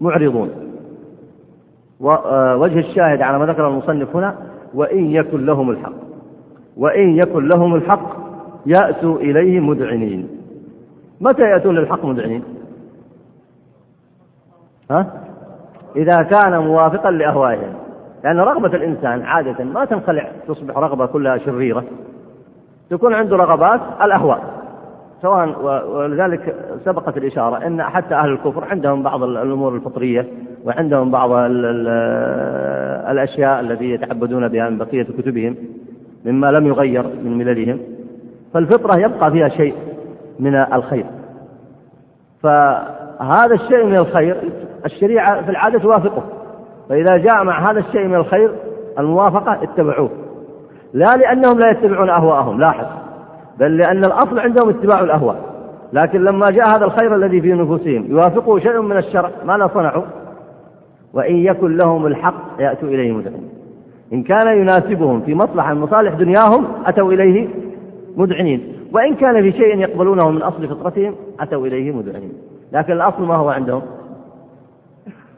[0.00, 0.50] معرضون.
[2.00, 4.34] ووجه الشاهد على ما ذكر المصنف هنا
[4.74, 5.92] وإن يكن لهم الحق.
[6.76, 8.16] وإن يكن لهم الحق
[8.66, 10.28] يأتوا إليه مذعنين.
[11.20, 12.42] متى يأتون للحق مذعنين؟
[14.90, 15.06] ها؟
[15.96, 17.74] إذا كان موافقا لأهوائهم.
[18.24, 21.84] لأن رغبة الإنسان عادة ما تنخلع تصبح رغبة كلها شريرة.
[22.90, 24.53] تكون عنده رغبات الأهواء.
[25.24, 25.64] سواء
[25.96, 26.54] ولذلك
[26.84, 30.26] سبقت الإشارة أن حتى أهل الكفر عندهم بعض الأمور الفطرية
[30.64, 31.30] وعندهم بعض
[33.10, 35.56] الأشياء التي يتعبدون بها من بقية كتبهم
[36.24, 37.80] مما لم يغير من مللهم.
[38.54, 39.74] فالفطرة يبقى فيها شيء
[40.40, 41.06] من الخير.
[42.42, 44.36] فهذا الشيء من الخير
[44.84, 46.22] الشريعة في العادة توافقه.
[46.88, 48.50] فإذا جاء مع هذا الشيء من الخير
[48.98, 50.10] الموافقة اتبعوه.
[50.92, 52.60] لا لأنهم لا يتبعون أهواءهم.
[52.60, 53.03] لاحظ.
[53.58, 55.54] بل لأن الأصل عندهم اتباع الأهواء.
[55.92, 60.04] لكن لما جاء هذا الخير الذي في نفوسهم يوافقه شيء من الشرع ماذا صنعوا.
[61.14, 63.48] وإن يكن لهم الحق يأتوا إليه مذعنين
[64.12, 67.48] إن كان يناسبهم في مصلحة من مصالح دنياهم أتوا إليه
[68.16, 72.32] مذعنين وإن كان في شيء يقبلونه من أصل فطرتهم أتوا إليه مذعنين
[72.72, 73.82] لكن الأصل ما هو عندهم.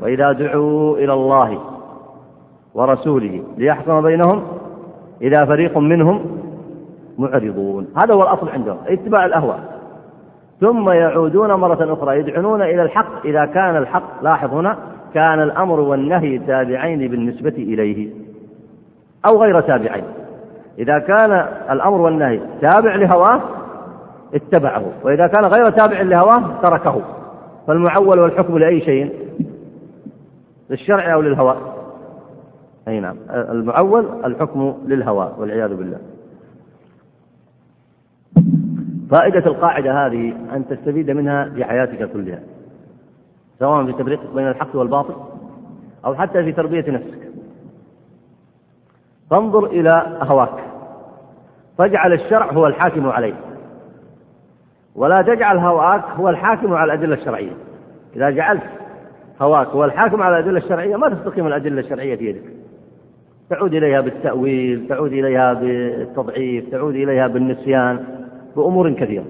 [0.01, 1.59] وإذا دعوا إلى الله
[2.75, 4.43] ورسوله ليحكم بينهم
[5.23, 6.21] إذا فريق منهم
[7.19, 7.87] معرضون.
[7.97, 9.61] هذا هو الأصل عندهم اتباع الأهواء.
[10.61, 13.27] ثم يعودون مرة أخرى يدعنون إلى الحق.
[13.27, 14.79] إذا كان الحق لاحظ هنا
[15.15, 18.11] كان الأمر والنهي تابعين بالنسبة إليه
[19.27, 20.05] أو غير تابعين.
[20.79, 23.41] إذا كان الأمر والنهي تابع لهواه
[24.35, 24.83] اتبعه.
[25.05, 27.01] وإذا كان غير تابع لهواه تركه.
[27.67, 29.13] فالمعول والحكم لأي شيء؟
[30.71, 31.57] للشرع أو للهوى؟
[32.89, 33.17] أي نعم.
[33.31, 35.99] المعول الحكم للهوى والعياذ بالله.
[39.11, 42.41] فائدة القاعدة هذه أن تستفيد منها في حياتك كلها
[43.59, 45.15] سواء في تفريقك بين الحق والباطل
[46.05, 47.19] أو حتى في تربية نفسك.
[49.31, 50.65] فانظر إلى هواك
[51.79, 53.35] فاجعل الشرع هو الحاكم عليه
[54.95, 57.53] ولا تجعل هواك هو الحاكم على الأدلة الشرعية.
[58.17, 58.63] إذا جعلت
[59.43, 62.43] هواك هو الحاكم على الأدلة الشرعية ما تستقيم الأدلة الشرعية في يدك.
[63.51, 68.26] تعود إليها بالتأويل تعود إليها بالتضعيف تعود إليها بالنسيان.
[68.57, 69.25] بأمور كثيرة.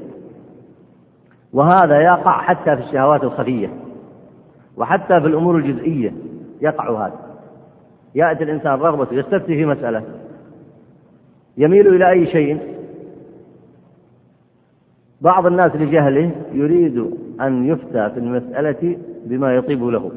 [1.52, 3.68] وهذا يقع حتى في الشهوات الخفية
[4.76, 6.12] وحتى في الأمور الجزئية
[6.60, 7.18] يقع هذا.
[8.14, 10.02] يأتي الإنسان رغبته يستفتي في مسألة
[11.56, 12.76] يميل إلى أي شيء.
[15.20, 17.10] بعض الناس لجهله يريد
[17.40, 20.10] أن يفتى في المسألة بما يطيب له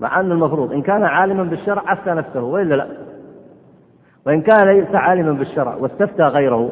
[0.00, 2.86] مع أن المفروض إن كان عالما بالشرع أفتى نفسه وإلا لا؟
[4.26, 6.70] وإن كان ليس عالما بالشرع واستفتى غيره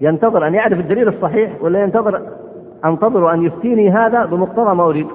[0.00, 2.22] ينتظر أن يعرف الدليل الصحيح ولا ينتظر
[2.84, 5.06] أنتظر أن يفتيني هذا بمقتضى ما أريد.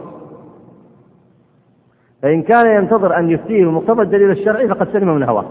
[2.22, 5.46] فإن كان ينتظر أن يفتيه بمقتضى الدليل الشرعي فقد سلم من هواه.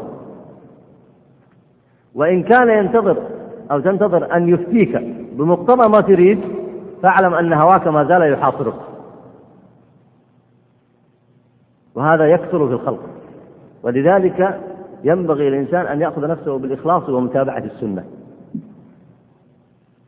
[2.14, 3.16] وإن كان ينتظر
[3.70, 4.96] أو تنتظر أن يفتيك
[5.32, 6.40] بمقتضى ما تريد
[7.02, 8.74] فاعلم أن هواك ما زال يحاصرك.
[11.94, 13.00] وهذا يكثر في الخلق.
[13.82, 14.60] ولذلك
[15.04, 18.04] ينبغي للإنسان أن يأخذ نفسه بالإخلاص ومتابعة السنة.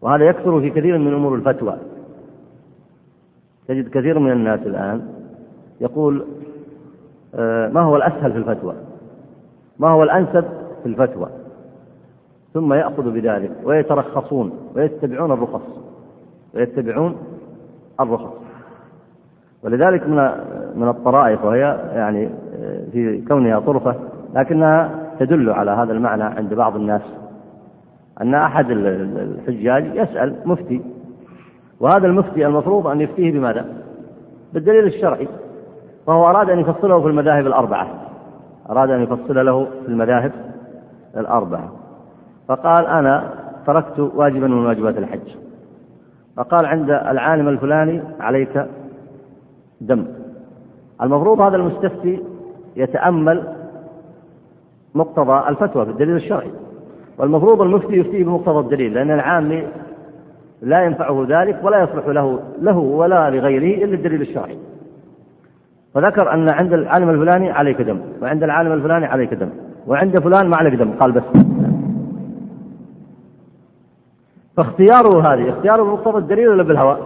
[0.03, 1.76] وهذا يكثر في كثير من أمور الفتوى.
[3.68, 5.03] تجد كثير من الناس الآن
[5.80, 6.24] يقول
[7.34, 8.74] آه، ما هو الأسهل في الفتوى؟
[9.78, 10.44] ما هو الأنسب
[10.82, 11.28] في الفتوى؟
[12.55, 15.62] ثم يأخذ بذلك ويترخصون ويتبعون الرخص
[16.55, 17.16] ويتبعون
[18.00, 18.32] الرخص.
[19.62, 20.16] ولذلك من
[20.76, 22.28] من الطرائف وهي يعني
[22.92, 23.94] في كونها طرفة
[24.34, 24.90] لكنها
[25.20, 27.03] تدل على هذا المعنى عند بعض الناس.
[28.20, 30.82] أن أحد الحجاج يسأل مفتي
[31.80, 33.66] وهذا المفتي المفروض أن يفتيه بماذا؟
[34.52, 35.28] بالدليل الشرعي
[36.06, 37.88] فهو أراد أن يفصله في المذاهب الأربعة
[38.70, 40.32] أراد أن يفصل له في المذاهب
[41.16, 41.72] الأربعة.
[42.48, 43.34] فقال أنا
[43.66, 45.36] تركت واجبا من واجبات الحج.
[46.36, 48.66] فقال عند العالم الفلاني عليك
[49.80, 50.06] دم.
[51.02, 52.22] المفروض هذا المستفتي
[52.76, 53.54] يتأمل
[54.94, 56.50] مقتضى الفتوى في الدليل الشرعي.
[57.23, 59.62] والمفروض المفتي يفتي بمقتضى الدليل لأن العام
[60.62, 64.59] لا ينفعه ذلك ولا يصلح له له ولا لغيره إلا الدليل الشرعي.
[65.95, 69.49] فذكر أن عند العالم الفلاني عليك دم وعند العالم الفلاني عليك دم
[69.87, 71.23] وعند فلان ما عليك دم قال بس.
[74.57, 76.99] فاختياره هذه اختياره بمقتضى الدليل ولا بالهوى؟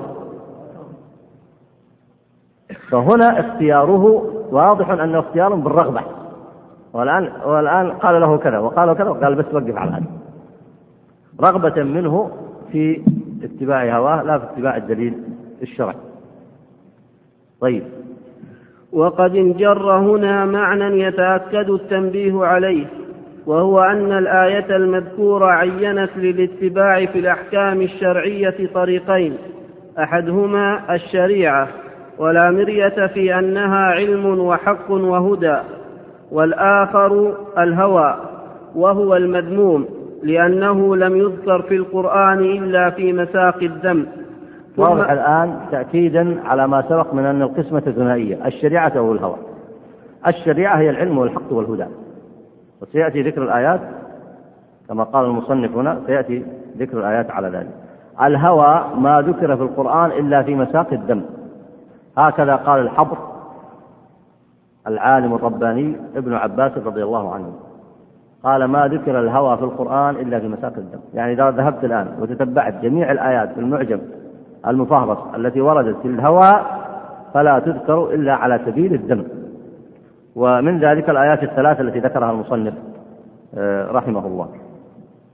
[2.90, 6.15] فهنا اختياره واضح أنه اختيار بالرغبة.
[6.96, 10.06] والآن والآن قال له كذا وقال له كذا وقال بس وقف على هذا.
[11.40, 12.30] رغبة منه
[12.72, 13.02] في
[13.42, 15.14] اتباع هواه لا في اتباع الدليل
[15.62, 15.96] الشرعي
[17.60, 17.82] طيب.
[18.92, 22.86] وقد انجر هنا معنى يتأكد التنبيه عليه
[23.46, 29.36] وهو أن الآية المذكورة عينت للاتباع في الأحكام الشرعية طريقين
[29.98, 31.68] أحدهما الشريعة
[32.18, 35.56] ولا مرية في أنها علم وحق وهدى.
[36.32, 38.16] والآخر الهوى
[38.74, 39.86] وهو المذموم
[40.22, 44.06] لأنه لم يذكر في القرآن إلا في مساق الذم
[44.78, 49.36] واضح الآن تأكيدا على ما سبق من أن القسمة ثنائية الشريعة أو الهوى.
[50.26, 51.86] الشريعة هي العلم والحق والهدى.
[52.82, 53.80] وسيأتي ذكر الآيات
[54.88, 56.44] كما قال المصنف هنا سيأتي
[56.78, 57.70] ذكر الآيات على ذلك.
[58.22, 61.22] الهوى ما ذكر في القرآن إلا في مساق الدم.
[62.16, 63.16] هكذا قال الحبر
[64.86, 67.52] العالم الرباني ابن عباس رضي الله عنه.
[68.44, 70.98] قال ما ذكر الهوى في القرآن إلا في مساق الدم.
[71.14, 74.00] يعني إذا ذهبت الآن وتتبعت جميع الآيات في المعجم
[74.66, 76.60] المفهرس التي وردت في الهوى
[77.34, 79.24] فلا تذكر إلا على سبيل الدم.
[80.36, 82.74] ومن ذلك الآيات الثلاث التي ذكرها المصنف
[83.58, 84.48] آه، رحمه الله.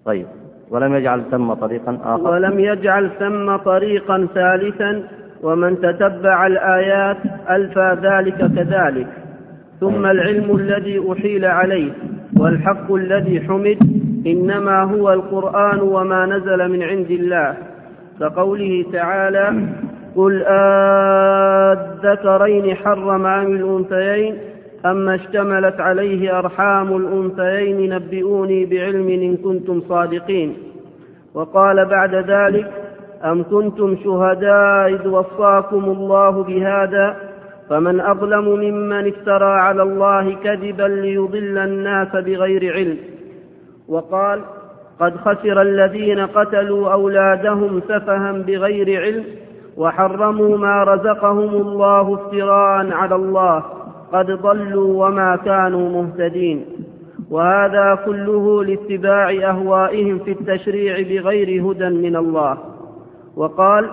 [0.05, 0.27] طيب
[0.71, 2.31] ولم يجعل ثم طريقا آخر.
[2.31, 5.03] ولم يجعل ثم طريقا ثالثا
[5.43, 7.17] ومن تتبع الآيات
[7.51, 9.09] ألفى ذلك كذلك.
[9.83, 11.91] ثم العلم الذي أحيل عليه
[12.37, 13.79] والحق الذي حمد
[14.27, 17.55] إنما هو القرآن وما نزل من عند الله
[18.21, 19.63] كقوله تعالى
[20.17, 20.43] قل
[22.07, 24.39] آذكرين حرم عن الأنثيين
[24.87, 30.55] أما اشتملت عليه أرحام الأنثيين نبئوني بعلم إن كنتم صادقين
[31.35, 32.71] وقال بعد ذلك
[33.25, 37.32] أم كنتم شهداء إذ وصاكم الله بهذا
[37.73, 42.97] فمن أظلم ممن افترى على الله كذبا ليضل الناس بغير علم.
[43.89, 44.41] وقال
[45.01, 49.25] قد خسر الذين قتلوا أولادهم سفها بغير علم
[49.77, 53.63] وحرموا ما رزقهم الله افتراء على الله.
[54.13, 56.65] قد ضلوا وما كانوا مهتدين.
[57.31, 62.59] وهذا كله لاتباع أهوائهم في التشريع بغير هدى من الله.
[63.37, 63.91] وقال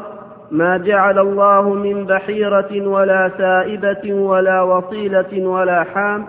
[0.52, 6.26] ما جعل الله من بحيرة ولا سائبة ولا وصيلة ولا حام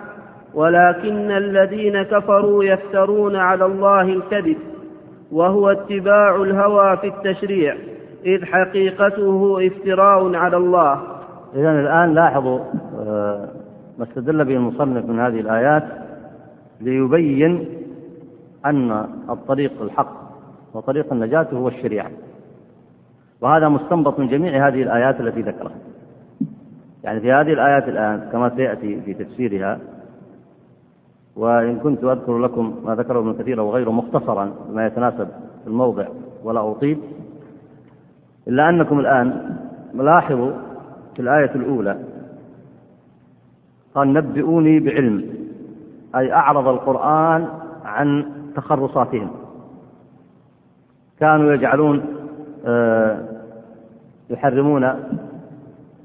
[0.53, 4.57] ولكن الذين كفروا يفترون على الله الكذب
[5.31, 7.75] وهو اتباع الهوى في التشريع
[8.25, 11.01] إذ حقيقته افتراء على الله.
[11.55, 12.59] إذا الآن لاحظوا
[12.99, 13.47] آه،
[13.97, 15.83] ما استدل به المصنف من هذه الآيات
[16.81, 17.65] ليبين
[18.65, 20.21] أن الطريق الحق
[20.73, 22.11] وطريق النجاة هو الشريعة.
[23.41, 25.75] وهذا مستنبط من جميع هذه الآيات التي ذكرها.
[27.03, 29.79] يعني في هذه الآيات الآن كما سيأتي في تفسيرها
[31.35, 35.27] وإن كنت أذكر لكم ما ذكره ابن كثير وغيره مختصرا بما يتناسب
[35.63, 36.07] في الموضع
[36.43, 36.99] ولا أطيل
[38.47, 39.55] إلا أنكم الآن
[39.93, 40.51] ملاحظوا
[41.15, 41.97] في الآية الأولى
[43.95, 45.25] قال نبئوني بعلم.
[46.15, 47.47] أي أعرض القرآن
[47.85, 48.25] عن
[48.55, 49.31] تخرصاتهم.
[51.19, 52.05] كانوا يجعلون
[52.65, 53.30] آه،
[54.31, 54.83] يحرمون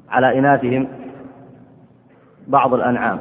[0.09, 0.89] على إناثهم
[2.49, 3.19] بعض الأنعام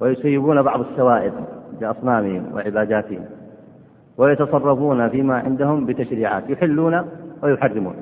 [0.00, 1.32] ويسيبون بعض السوائد
[1.80, 3.24] بأصنامهم وعباداتهم
[4.18, 7.04] ويتصرفون فيما عندهم بتشريعات يحلون
[7.42, 7.94] ويحرمون.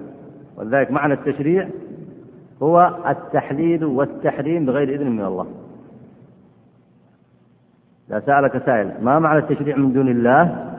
[0.56, 1.68] ولذلك معنى التشريع
[2.62, 5.46] هو التحليل والتحريم بغير إذن من الله.
[8.10, 10.75] إذا سألك سائل ما معنى التشريع من دون الله؟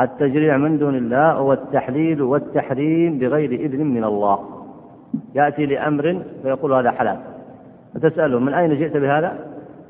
[0.00, 4.38] التشريع من دون الله هو التحليل والتحريم بغير إذن من الله.
[5.34, 7.16] يأتي لأمر فيقول هذا حلال.
[7.94, 9.38] فتسأله من أين جئت بهذا؟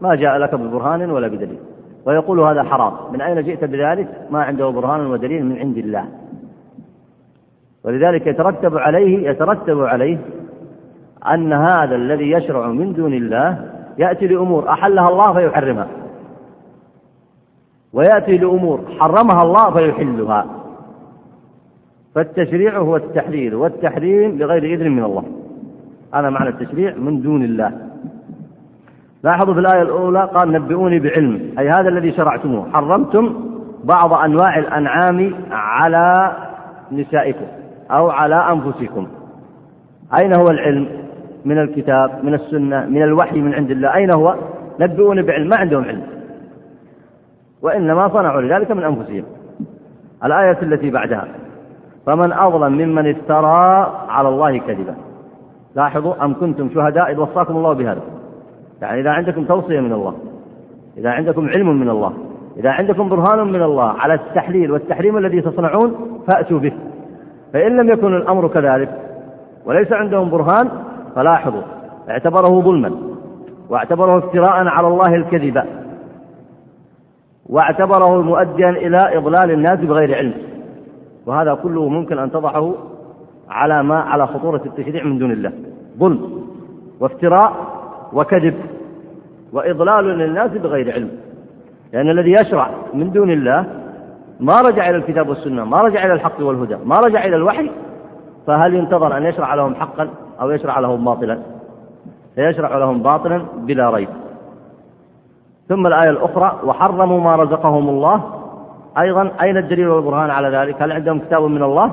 [0.01, 1.59] ما جاء لك ببرهان ولا بدليل.
[2.07, 2.92] ويقول هذا حرام.
[3.12, 6.05] من أين جئت بذلك؟ ما عنده برهان ودليل من عند الله.
[7.84, 10.18] ولذلك يترتب عليه يترتب عليه
[11.34, 15.86] أن هذا الذي يشرع من دون الله يأتي لأمور أحلها الله فيحرمها.
[17.93, 20.47] ويأتي لأمور حرمها الله فيحلها.
[22.14, 25.24] فالتشريع هو التحليل والتحريم بغير إذن من الله.
[26.14, 27.72] هذا معنى التشريع من دون الله.
[29.24, 31.55] لاحظوا في الآية الأولى قال نبئوني بعلم.
[31.59, 32.70] أي هذا الذي شرعتموه.
[32.72, 33.34] حرمتم
[33.84, 36.32] بعض أنواع الأنعام على
[36.93, 37.47] نسائكم
[37.91, 39.07] أو على أنفسكم.
[40.18, 40.88] أين هو العلم؟
[41.45, 43.95] من الكتاب من السنة من الوحي من عند الله.
[43.95, 44.34] أين هو؟
[44.80, 45.49] نبئوني بعلم.
[45.49, 46.03] ما عندهم علم.
[47.62, 49.24] وإنما صنعوا لذلك من أنفسهم.
[50.24, 51.28] الآية التي بعدها.
[52.06, 54.94] فمن أظلم ممن افترى على الله كذبا.
[55.74, 58.00] لاحظوا أم كنتم شهداء إذ وصاكم الله بهذا.
[58.82, 60.14] يعني إذا عندكم توصية من الله
[60.96, 62.12] إذا عندكم علم من الله
[62.56, 65.94] إذا عندكم برهان من الله على التحليل والتحريم الذي تصنعون
[66.26, 66.72] فأتوا به.
[67.52, 68.88] فإن لم يكن الأمر كذلك
[69.66, 70.68] وليس عندهم برهان
[71.16, 71.62] فلاحظوا
[72.11, 72.92] اعتبره ظلما
[73.68, 75.62] واعتبره افتراء على الله الكذب.
[77.51, 80.34] واعتبره مؤديا إلى إضلال الناس بغير علم.
[81.26, 82.74] وهذا كله ممكن أن تضعه
[83.48, 85.53] على ما على خطورة التشريع من دون الله.
[85.98, 86.42] ظلم
[87.01, 87.53] وافتراء
[88.12, 88.55] وكذب
[89.53, 91.11] وإضلال للناس بغير علم.
[91.92, 93.66] لأن الذي يشرع من دون الله
[94.40, 97.70] ما رجع إلى الكتاب والسنة ما رجع إلى الحق والهدى ما رجع إلى الوحي
[98.46, 100.09] فهل ينتظر أن يشرع لهم حقا
[100.40, 101.38] أو يشرع لهم باطلا؟
[102.34, 104.09] فيشرع لهم باطلا بلا ريب.
[105.70, 108.22] ثم الآية الأخرى وحرموا ما رزقهم الله.
[108.98, 111.92] أيضا أين الدليل والبرهان على ذلك؟ هل عندهم كتاب من الله؟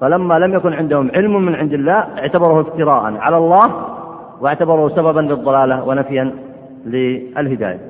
[0.00, 3.72] فلما لم يكن عندهم علم من عند الله اعتبره افتراء على الله
[4.40, 6.32] واعتبره سببا للضلالة ونفيا
[6.86, 7.80] للهداية.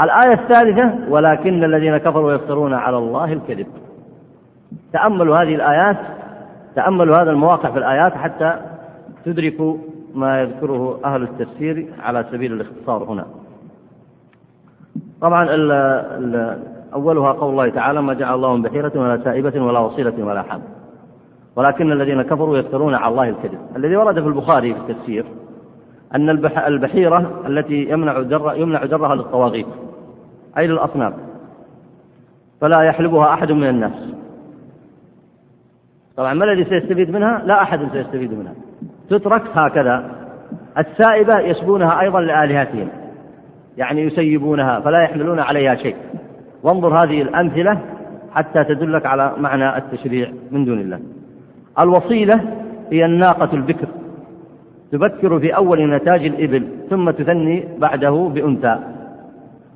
[0.00, 3.66] الآية الثالثة ولكن الذين كفروا يفترون على الله الكذب.
[4.92, 5.96] تأملوا هذه الآيات
[6.76, 8.54] تأملوا هذا المواقع في الآيات حتى
[9.24, 9.76] تدركوا
[10.14, 13.24] ما يذكره أهل التفسير على سبيل الاختصار هنا.
[15.20, 16.58] طبعا ال
[16.94, 20.60] أولها قول الله تعالى ما جعل الله من بحيرة ولا سائبة ولا وصيلة ولا حام
[21.56, 23.58] ولكن الذين كفروا يفترون على الله الكذب.
[23.76, 25.24] الذي ورد في البخاري في التفسير
[26.14, 26.30] أن
[26.66, 29.66] البحيرة التي يمنع در يمنع درها للطواغيت
[30.58, 31.14] أي للأصنام
[32.60, 34.14] فلا يحلبها أحد من الناس.
[36.16, 38.54] طبعا ما الذي سيستفيد منها؟ لا أحد سيستفيد منها.
[39.10, 40.10] تترك هكذا.
[40.78, 42.88] السائبة يسبونها أيضا لآلهتهم.
[43.76, 45.96] يعني يسيبونها فلا يحملون عليها شيء.
[46.62, 47.78] وانظر هذه الأمثلة
[48.32, 51.00] حتى تدلك على معنى التشريع من دون الله.
[51.78, 52.40] الوصيلة
[52.92, 53.88] هي الناقة البكر.
[54.92, 58.78] تبكر في أول نتاج الإبل ثم تثني بعده بأنثى.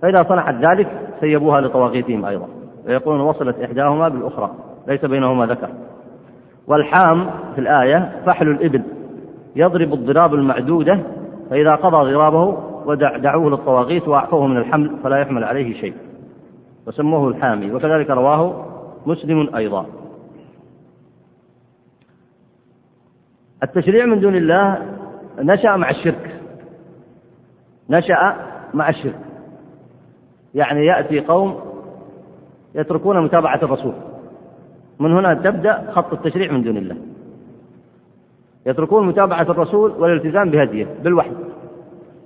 [0.03, 0.88] فإذا صنعت ذلك
[1.20, 2.47] سيبوها لطواغيتهم أيضا.
[2.86, 4.51] ويقولون وصلت إحداهما بالأخرى
[4.88, 5.68] ليس بينهما ذكر.
[6.66, 8.82] والحام في الآية فحل الإبل.
[9.57, 10.99] يضرب الضراب المعدودة
[11.51, 15.95] فإذا قضى ضرابه ودعوه للطواغيت وأعفوه من الحمل فلا يحمل عليه شيء.
[16.87, 18.66] وسموه الحامي وكذلك رواه
[19.07, 19.87] مسلم أيضا.
[23.62, 24.78] التشريع من دون الله
[25.39, 26.41] نشأ مع الشرك.
[27.91, 28.37] نشأ
[28.74, 29.18] مع الشرك.
[30.55, 31.61] يعني يأتي قوم
[32.74, 33.93] يتركون متابعة الرسول.
[35.01, 36.97] من هنا تبدأ خط التشريع من دون الله.
[38.66, 41.30] يتركون متابعة الرسول والالتزام بهديه بالوحي.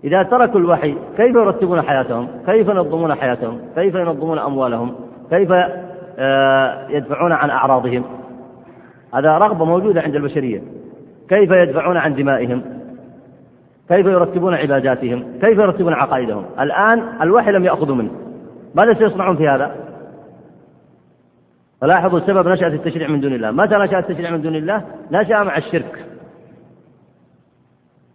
[0.05, 4.95] إذا تركوا الوحي كيف يرتبون حياتهم؟ كيف ينظمون حياتهم؟ كيف ينظمون أموالهم؟
[5.31, 5.53] كيف
[6.19, 8.05] آه، يدفعون عن أعراضهم؟
[9.15, 10.63] هذا رغبة موجودة عند البشرية.
[11.29, 12.63] كيف يدفعون عن دمائهم؟
[13.89, 18.11] كيف يرتبون عباداتهم؟ كيف يرتبون عقائدهم؟ الآن الوحي لم يأخذوا منه.
[18.75, 19.77] ماذا سيصنعون في هذا؟
[21.81, 23.51] فلاحظوا سبب نشأة التشريع من دون الله.
[23.51, 26.05] متى نشأ التشريع من دون الله؟ نشأ مع الشرك.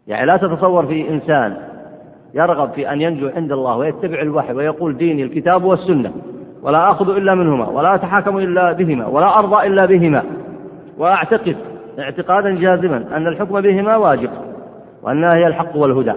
[0.07, 1.72] يعني لا تتصور في إنسان
[2.34, 6.11] يرغب في أن ينجو عند الله ويتبع الوحي ويقول ديني الكتاب والسنة
[6.63, 10.23] ولا آخذ إلا منهما ولا أتحاكم إلا بهما ولا أرضى إلا بهما.
[10.97, 11.55] وأعتقد
[11.99, 14.29] اعتقادا جازما أن الحكم بهما واجب
[15.03, 16.13] وأنها هي الحق والهدى.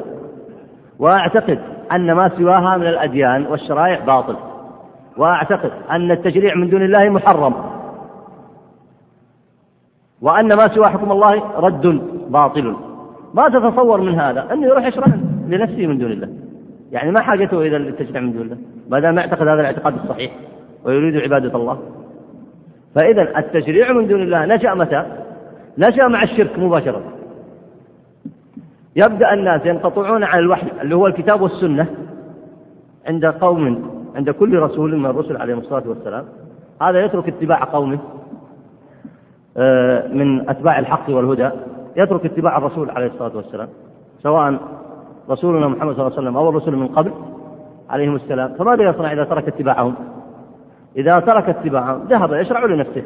[0.98, 1.58] وأعتقد
[1.92, 4.36] أن ما سواها من الأديان والشرائع باطل.
[5.16, 7.54] وأعتقد أن التشريع من دون الله محرم.
[10.22, 12.76] وأن ما سوى حكم الله رد باطل.
[13.34, 15.08] ما تتصور من هذا؟ أنه يروح يشرح.
[15.48, 16.28] لنفسه من دون الله.
[16.92, 18.56] يعني ما حاجته إلى التشريع من دون الله.
[18.90, 20.32] ما دام يعتقد هذا الاعتقاد الصحيح
[20.84, 21.78] ويريد عبادة الله.
[22.94, 25.06] فإذا التشريع من دون الله نشأ متى؟
[25.78, 27.02] نشأ مع الشرك مباشرة.
[28.96, 31.86] يبدأ الناس ينقطعون عن الوحي اللي هو الكتاب والسنة.
[33.06, 36.24] عند قوم عند كل رسول من الرسل عليهم الصلاة والسلام.
[36.82, 37.98] هذا يترك اتباع قومه
[39.56, 41.50] آه، من أتباع الحق والهدى.
[41.96, 43.68] يترك اتباع الرسول عليه الصلاة والسلام.
[44.22, 44.58] سواء
[45.30, 47.12] رسولنا محمد صلى الله عليه وسلم أو الرسل من قبل
[47.90, 49.94] عليهم السلام فماذا يصنع إذا ترك اتباعهم؟
[50.96, 53.02] إذا ترك اتباعهم ذهب يشرع لنفسه.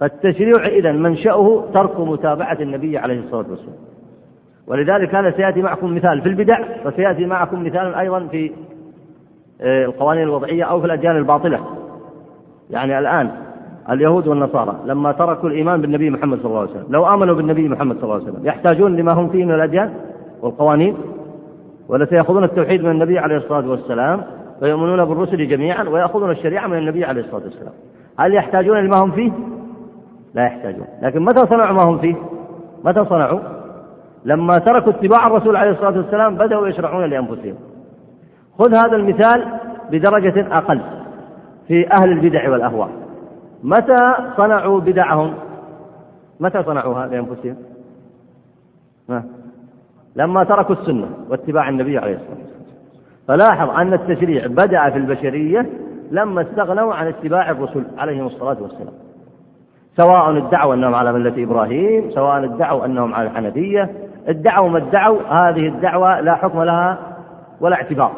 [0.00, 3.76] فالتشريع إذا منشأه ترك متابعة النبي عليه الصلاة والسلام.
[4.66, 8.52] ولذلك هذا سيأتي معكم مثال في البدع وسيأتي معكم مثال أيضا في
[9.60, 11.60] آه، القوانين الوضعية أو في الأديان الباطلة.
[12.70, 13.30] يعني الآن
[13.90, 17.96] اليهود والنصارى لما تركوا الإيمان بالنبي محمد صلى الله عليه وسلم لو آمنوا بالنبي محمد
[17.96, 19.94] صلى الله عليه وسلم يحتاجون لما هم فيه من الأديان؟
[20.42, 20.96] والقوانين
[21.88, 24.22] ولا سيأخذون التوحيد من النبي عليه الصلاة والسلام
[24.62, 27.72] ويؤمنون بالرسل جميعا ويأخذون الشريعة من النبي عليه الصلاة والسلام.
[28.18, 29.32] هل يحتاجون لما هم فيه؟
[30.34, 30.86] لا يحتاجون.
[31.02, 32.14] لكن متى صنعوا ما هم فيه؟
[32.84, 33.40] متى صنعوا؟
[34.24, 37.54] لما تركوا اتباع الرسول عليه الصلاة والسلام بدأوا يشرعون لأنفسهم.
[38.58, 39.46] خذ هذا المثال
[39.90, 40.80] بدرجة أقل
[41.68, 42.90] في أهل البدع والأهواء.
[43.62, 45.34] متى صنعوا بدعهم؟
[46.40, 47.56] متى صنعوها لأنفسهم؟
[50.16, 52.56] لما تركوا السنة واتباع النبي عليه الصلاة والسلام.
[53.28, 55.66] فلاحظ أن التشريع بدأ في البشرية
[56.10, 58.94] لما استغنوا عن اتباع الرسل عليهم الصلاة والسلام.
[59.96, 63.90] سواء ادعوا أنهم على ملة إبراهيم سواء ادعوا أنهم على الحنفية
[64.26, 66.98] ادعوا ما ادعوا هذه الدعوة لا حكم لها
[67.60, 68.12] ولا اعتبار.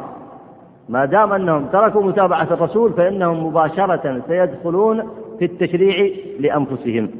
[0.89, 5.03] ما دام أنهم تركوا متابعة الرسول فإنهم مباشرة سيدخلون
[5.39, 7.11] في التشريع لأنفسهم.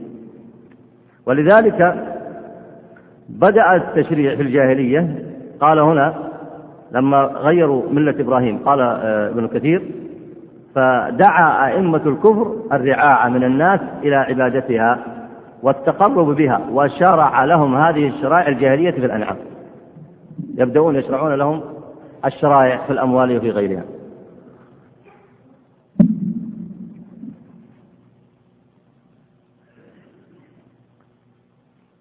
[1.27, 2.05] ولذلك
[3.29, 5.25] بدأ التشريع في الجاهلية.
[5.61, 6.15] قال هنا
[6.93, 9.83] لما غيروا ملة إبراهيم قال آه، ابن كثير
[10.75, 14.99] فدعا أئمة الكفر الرعاع من الناس إلى عبادتها
[15.63, 19.37] والتقرب بها وشرع لهم هذه الشرائع الجاهلية في الأنعام.
[20.55, 21.61] يبدأون يشرعون لهم
[22.25, 23.85] الشرائع في الأموال وفي غيرها.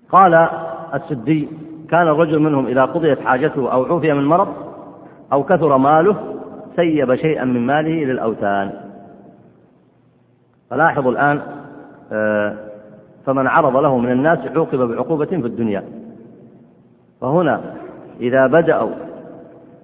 [0.09, 0.49] قال
[0.93, 1.49] السدي.
[1.89, 4.47] كان الرجل منهم إذا قضيت حاجته أو عوفي من مرض
[5.33, 6.15] أو كثر ماله
[6.75, 8.71] سيب شيئا من ماله للأوثان.
[10.69, 11.41] فلاحظوا الآن
[12.11, 12.53] آه،
[13.25, 15.83] فمن عرض له من الناس عوقب بعقوبة في الدنيا.
[17.21, 17.61] فهنا
[18.21, 18.91] إذا بدأوا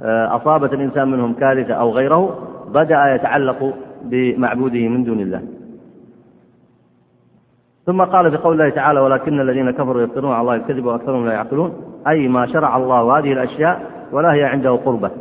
[0.01, 2.37] آه، أصابت الإنسان منهم كارثة أو غيره
[2.67, 3.73] بدأ يتعلق
[4.03, 5.41] بمعبوده من دون الله.
[7.85, 11.33] ثم قال في قول الله تعالى ولكن الذين كفروا يفترون على الله الكذب وأكثرهم لا
[11.33, 11.73] يعقلون.
[12.07, 13.81] أي ما شرع الله هذه الأشياء
[14.11, 15.11] ولا هي عنده قربة.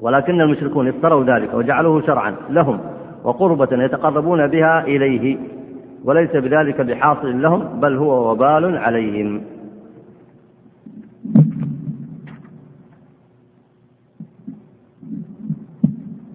[0.00, 2.80] ولكن المشركون افتروا ذلك وجعلوه شرعا لهم
[3.24, 5.38] وقربة يتقربون بها إليه.
[6.04, 9.42] وليس بذلك بحاصل لهم بل هو وبال عليهم.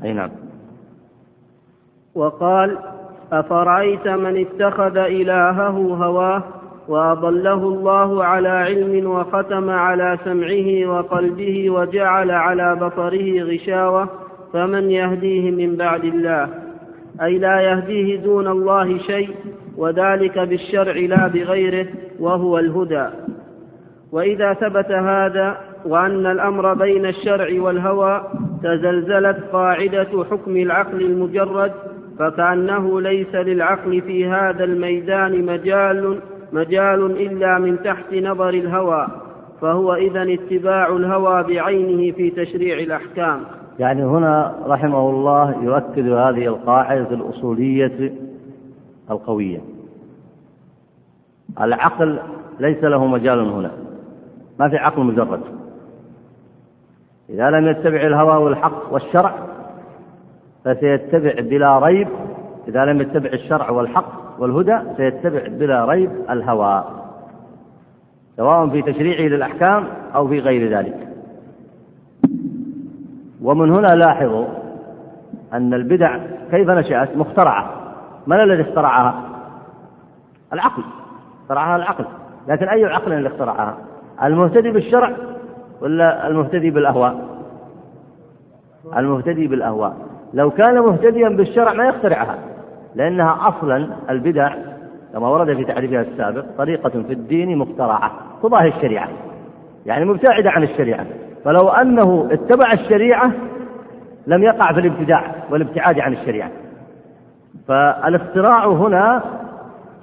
[0.04, 0.30] أي نعم.
[2.16, 2.78] وقال
[3.32, 6.44] أفرأيت من اتخذ إلهه هواه
[6.88, 14.10] وأضله الله على علم وختم على سمعه وقلبه وجعل على بصره غشاوة
[14.54, 16.50] فمن يهديه من بعد الله؟
[17.22, 19.30] أي لا يهديه دون الله شيء
[19.78, 21.88] وذلك بالشرع لا بغيره
[22.20, 23.06] وهو الهدى.
[24.12, 28.24] وإذا ثبت هذا وأن الأمر بين الشرع والهوى
[28.64, 31.72] تزلزلت قاعدة حكم العقل المجرد
[32.20, 36.20] فكأنه ليس للعقل في هذا الميدان مجال
[36.54, 39.08] مجال إلا من تحت نظر الهوى
[39.62, 43.42] فهو إذا اتباع الهوى بعينه في تشريع الأحكام.
[43.80, 48.14] يعني هنا رحمه الله يؤكد هذه القاعدة الأصولية
[49.12, 49.62] القوية.
[51.62, 52.20] العقل
[52.60, 53.72] ليس له مجال هنا
[54.60, 55.42] ما في عقل مجرد.
[57.30, 59.51] إذا لم يتبع الهوى والحق والشرع
[60.66, 62.08] فسيتبع بلا ريب
[62.68, 66.84] إذا لم يتبع الشرع والحق والهدى سيتبع بلا ريب الهوى
[68.38, 71.08] سواء في تشريعه للأحكام أو في غير ذلك.
[73.42, 74.46] ومن هنا لاحظوا
[75.54, 76.18] أن البدع
[76.52, 77.72] كيف نشأت؟ مخترعة.
[78.28, 79.24] من الذي اخترعها؟
[80.54, 80.84] العقل.
[81.44, 82.06] اخترعها العقل.
[82.48, 83.78] لكن أي عقل اللي اخترعها؟
[84.24, 85.12] المهتدي بالشرع
[85.82, 87.42] ولا المهتدي بالأهواء؟
[88.98, 90.11] المهتدي بالأهواء.
[90.34, 92.38] لو كان مهتديا بالشرع ما يخترعها
[92.96, 94.56] لأنها أصلا البدع
[95.14, 98.12] كما ورد في تعريفها السابق طريقة في الدين مخترعة
[98.44, 99.10] تضاهي الشريعة
[99.86, 101.06] يعني مبتعدة عن الشريعة.
[101.46, 103.32] فلو أنه اتبع الشريعة
[104.28, 106.52] لم يقع في الابتداع والابتعاد عن الشريعة.
[107.68, 109.24] فالاختراع هنا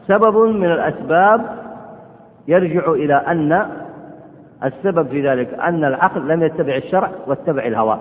[0.07, 1.41] سبب من الأسباب
[2.49, 3.67] يرجع إلى أن
[4.65, 7.99] السبب في ذلك أن العقل لم يتبع الشرع واتبع الهوى.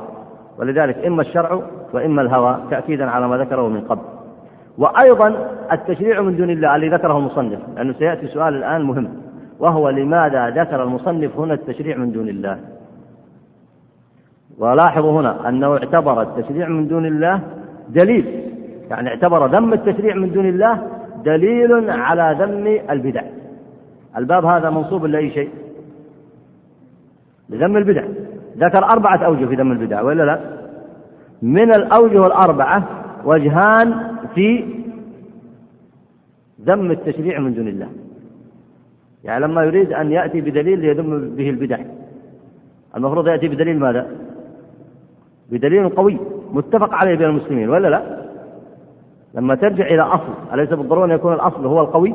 [0.59, 1.61] ولذلك إما الشرع
[1.93, 4.01] وإما الهوى تأكيدا على ما ذكره من قبل.
[4.77, 9.09] وأيضا التشريع من دون الله الذي ذكره المصنف لأنه سيأتي سؤال الآن مهم.
[9.59, 12.59] وهو لماذا ذكر المصنف هنا التشريع من دون الله؟
[14.57, 17.41] ولاحظوا هنا أنه اعتبر التشريع من دون الله
[17.89, 18.43] دليل.
[18.89, 20.87] يعني اعتبر ذم التشريع من دون الله
[21.25, 23.23] دليل على ذم البدع.
[24.17, 25.49] الباب هذا منصوب لأي شيء؟
[27.49, 28.03] لذم البدع.
[28.57, 30.39] ذكر أربعة أوجه في ذم البدع وإلا لا
[31.41, 32.83] من الأوجه الأربعة
[33.25, 34.65] وجهان في
[36.65, 37.87] ذم التشريع من دون الله
[39.23, 41.79] يعني لما يريد أن يأتي بدليل يذم به البدع
[42.95, 44.07] المفروض يأتي بدليل ماذا؟
[45.51, 46.17] بدليل قوي
[46.53, 48.27] متفق عليه بين المسلمين ولا لا؟
[49.33, 52.13] لما ترجع إلى أصل أليس بالضرورة أن يكون الأصل هو القوي؟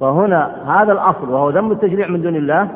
[0.00, 2.68] فهنا هذا الأصل وهو ذم التشريع من دون الله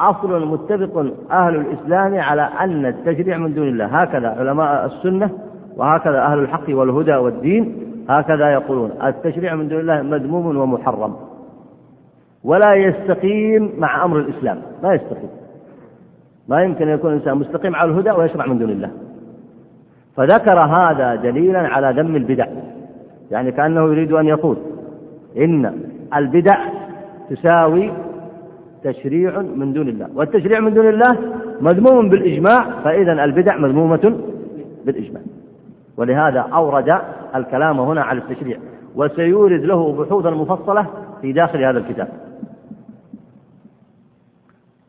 [0.00, 3.86] أصل متفق أهل الإسلام على أن التشريع من دون الله.
[3.86, 5.30] هكذا علماء السنة
[5.76, 7.76] وهكذا أهل الحق والهدى والدين
[8.08, 8.90] هكذا يقولون.
[9.04, 11.16] التشريع من دون الله مذموم ومحرم.
[12.44, 14.58] ولا يستقيم مع أمر الإسلام.
[14.82, 15.30] ما يستقيم.
[16.48, 18.90] ما يمكن أن يكون الإنسان مستقيم على الهدى ويشرع من دون الله.
[20.16, 22.46] فذكر هذا دليلا على ذم البدع.
[23.30, 24.56] يعني كأنه يريد أن يقول
[25.36, 25.72] إن
[26.16, 26.56] البدع
[27.30, 27.90] تساوي
[28.84, 30.08] تشريع من دون الله.
[30.14, 31.18] والتشريع من دون الله
[31.60, 34.20] مذموم بالإجماع فإذا البدع مذمومة
[34.86, 35.22] بالإجماع.
[35.96, 36.98] ولهذا أورد
[37.34, 38.58] الكلام هنا على التشريع.
[38.94, 40.86] وسيورد له بحوثا مفصلة
[41.20, 42.08] في داخل هذا الكتاب.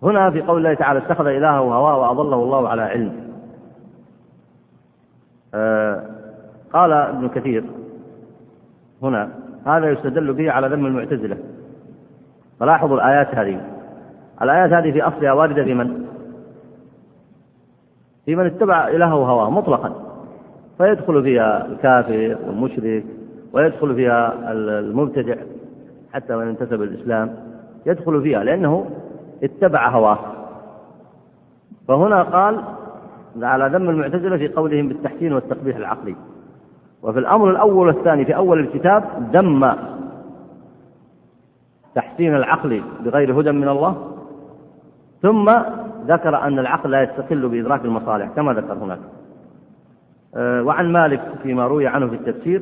[0.04, 3.14] هنا في قول الله تعالى اتخذ إلهه هواه وأضله الله على علم.
[5.54, 6.04] آه
[6.74, 7.64] قال ابن كثير
[9.04, 9.30] هنا
[9.66, 11.38] هذا يستدل به على ذم المعتزلة.
[12.60, 13.62] فلاحظوا الآيات هذه.
[14.42, 16.06] الآيات هذه في أصلها واردة في من؟
[18.26, 19.94] في من اتبع إلهه هواه مطلقا.
[20.78, 23.04] فيدخل فيها الكافر والمشرك
[23.54, 25.36] ويدخل فيها المبتدع
[26.14, 27.36] حتى من انتسب الإسلام.
[27.86, 28.86] يدخل فيها لأنه
[29.44, 30.20] اتبع هواه.
[31.88, 32.64] فهنا قال
[33.42, 36.16] على ذم المعتزلة في قولهم بالتحسين والتقبيح العقلي.
[37.04, 39.04] وفي الأمر الأول والثاني في أول الكتاب
[39.34, 39.76] ذم
[41.96, 44.13] تحسين العقل بغير هدى من الله.
[45.24, 45.52] ثم
[46.08, 49.00] ذكر أن العقل لا يستقل بإدراك المصالح كما ذكر هناك.
[50.36, 52.62] آه، وعن مالك فيما روي عنه في التفسير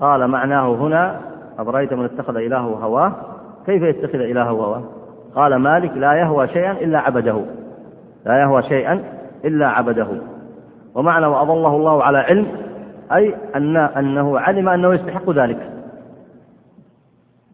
[0.00, 1.20] قال معناه هنا
[1.58, 3.12] أفرأيت من اتخذ إلهه هواه؟
[3.66, 4.82] كيف يتخذ إلهه هواه؟
[5.34, 7.44] قال مالك لا يهوى شيئا إلا عبده.
[8.26, 9.04] لا يهوى شيئا
[9.44, 10.08] إلا عبده.
[10.94, 12.46] ومعنى وأضله الله على علم
[13.12, 15.70] أي أن أنه علم أنه يستحق ذلك.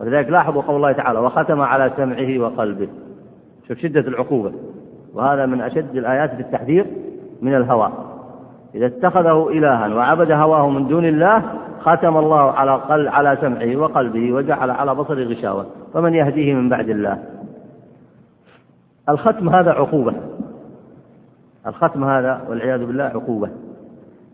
[0.00, 2.88] ولذلك لاحظوا قول الله تعالى وختم على سمعه وقلبه.
[3.68, 4.52] شوف شدة العقوبة
[5.14, 6.86] وهذا من أشد الآيات في التحذير
[7.42, 7.92] من الهوى.
[8.74, 11.42] إذا اتخذه إلها وعبد هواه من دون الله
[11.80, 15.66] ختم الله على قل على سمعه وقلبه وجعل على بصره غشاوة.
[15.94, 17.18] فمن يهديه من بعد الله؟
[19.08, 20.14] الختم هذا عقوبة.
[21.66, 23.48] الختم هذا والعياذ بالله عقوبة.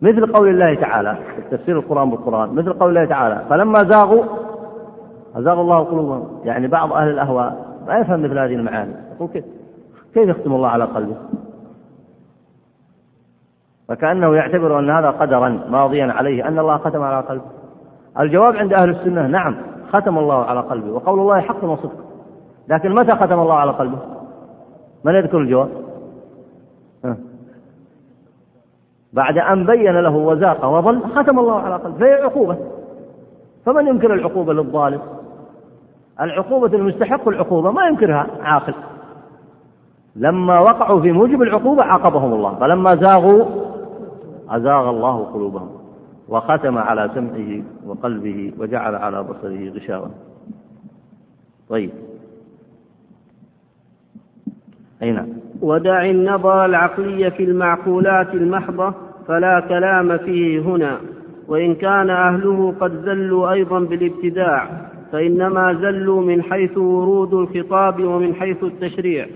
[0.02, 4.24] مثل قول الله تعالى في تفسير القرآن بالقرآن مثل قول الله تعالى فلما زاغوا
[5.36, 6.40] أزاغ الله قلوبهم.
[6.44, 9.09] يعني بعض أهل الأهواء ما يفهم مثل هذه المعاني.
[9.20, 9.42] يقول
[10.14, 11.16] كيف يختم الله على قلبه؟
[13.88, 17.44] فكأنه يعتبر أن هذا قدرا ماضيا عليه أن الله ختم على قلبه.
[18.20, 19.56] الجواب عند أهل السنة نعم
[19.92, 22.04] ختم الله على قلبه وقول الله حق وصدق.
[22.68, 23.98] لكن متى ختم الله على قلبه؟
[25.04, 25.68] من يذكر الجواب.
[29.12, 32.56] بعد أن بين له وزاق وظل ختم الله على قلبه فهي عقوبة.
[33.66, 35.00] فمن ينكر العقوبة للظالم؟
[36.20, 38.74] العقوبة المستحق العقوبة ما ينكرها عاقل.
[40.16, 42.54] لما وقعوا في موجب العقوبة عاقبهم الله.
[42.54, 43.44] فلما زاغوا
[44.48, 45.68] أزاغ الله قلوبهم
[46.28, 50.10] وختم على سمعه وقلبه وجعل على بصره غشاوة.
[51.68, 51.90] طيب.
[55.02, 55.28] أي نعم
[55.62, 58.94] ودع النظر العقلي في المعقولات المحضة
[59.28, 60.98] فلا كلام فيه هنا.
[61.48, 64.68] وإن كان أهله قد زلوا أيضا بالابتداع
[65.12, 69.26] فإنما زلوا من حيث ورود الخطاب ومن حيث التشريع.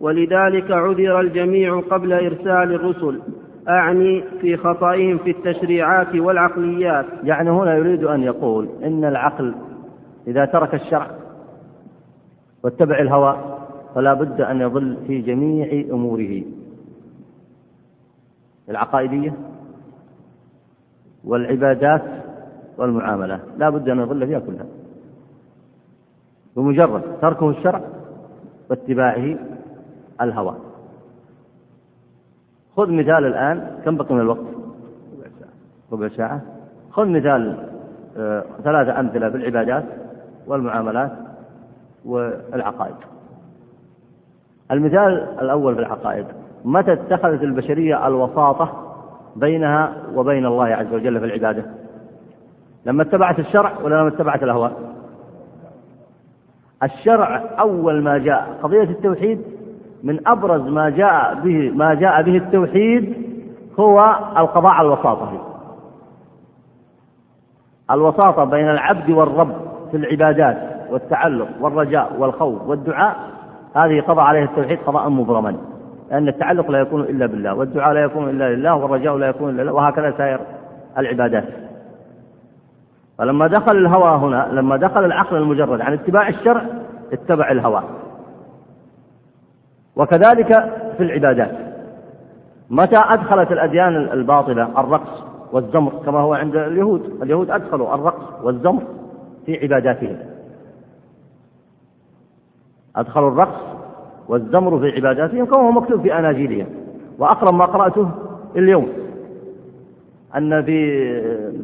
[0.00, 3.20] ولذلك عذر الجميع قبل إرسال الرسل
[3.68, 7.06] أعني في خطئهم في التشريعات والعقليات.
[7.24, 9.54] يعني هنا يريد أن يقول إن العقل
[10.26, 11.10] إذا ترك الشرع
[12.64, 13.58] واتبع الهوى
[13.94, 16.42] فلا بد أن يضل في جميع أموره.
[18.68, 19.34] العقائدية
[21.24, 22.04] والعبادات
[22.78, 24.66] والمعاملات لا بد أن يضل فيها كلها.
[26.56, 27.80] بمجرد تركه الشرع
[28.70, 29.38] واتباعه
[30.20, 30.54] الهوى
[32.76, 34.44] خذ مثال الآن كم بقي من الوقت؟
[35.92, 36.40] ربع ساعة.
[36.90, 37.68] خذ مثال
[38.16, 39.84] آه ثلاثة أمثلة في العبادات
[40.46, 41.12] والمعاملات
[42.04, 42.94] والعقائد.
[44.70, 46.26] المثال الأول في العقائد
[46.64, 48.94] متى اتخذت البشرية الوساطة
[49.36, 51.64] بينها وبين الله عز وجل في العبادة؟
[52.86, 54.72] لما اتبعت الشرع ولا لما اتبعت الأهواء
[56.82, 58.58] الشرع أول ما جاء.
[58.62, 59.42] قضية التوحيد
[60.02, 63.28] من أبرز ما جاء به ما جاء به التوحيد
[63.80, 65.48] هو القضاء على الوساطة.
[67.90, 69.54] الوساطة بين العبد والرب
[69.90, 70.56] في العبادات
[70.90, 73.16] والتعلق والرجاء والخوف والدعاء
[73.76, 75.56] هذه قضى عليها التوحيد قضاء مبرما
[76.10, 79.62] لأن التعلق لا يكون إلا بالله والدعاء لا يكون إلا لله والرجاء لا يكون إلا
[79.62, 80.40] لله وهكذا سائر
[80.98, 81.44] العبادات.
[83.18, 86.64] فلما دخل الهوى هنا لما دخل العقل المجرد عن اتباع الشرع
[87.12, 87.82] اتبع الهوى.
[89.98, 90.46] وكذلك
[90.96, 91.54] في العبادات.
[92.70, 97.22] متى أدخلت الأديان الباطلة؟ الرقص والزمر كما هو عند اليهود.
[97.22, 98.82] اليهود أدخلوا الرقص والزمر
[99.46, 100.16] في عباداتهم.
[102.96, 103.62] أدخلوا الرقص
[104.28, 106.66] والزمر في عباداتهم كما هو مكتوب في أناجيلهم
[107.18, 108.10] وأقرب ما قرأته
[108.56, 108.88] اليوم
[110.36, 110.92] أن في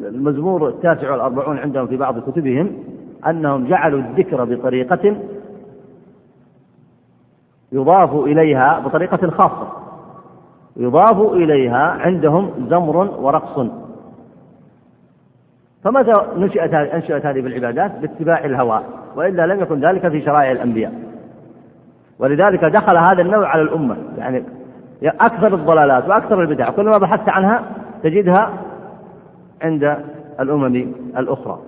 [0.08, 2.72] المزمور التاسع والأربعون عندهم في بعض كتبهم
[3.26, 5.16] أنهم جعلوا الذكر بطريقة
[7.74, 9.68] يضاف إليها بطريقة خاصة.
[10.76, 13.66] يضاف إليها عندهم زمر ورقص.
[15.84, 18.80] فمتى نشأت أنشأت هذه بالعبادات؟ باتباع الهوى
[19.16, 20.92] وإلا لم يكن ذلك في شرائع الأنبياء.
[22.18, 23.96] ولذلك دخل هذا النوع على الأمة.
[24.18, 24.44] يعني
[25.04, 27.62] أكثر الضلالات وأكثر البدع كلما بحثت عنها
[28.02, 28.50] تجدها
[29.62, 29.96] عند
[30.40, 31.58] الأمم الأخرى.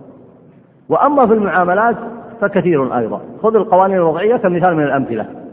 [0.88, 1.96] وأما في المعاملات
[2.40, 3.20] فكثير أيضا.
[3.42, 5.45] خذ القوانين الوضعية كمثال من الأمثلة.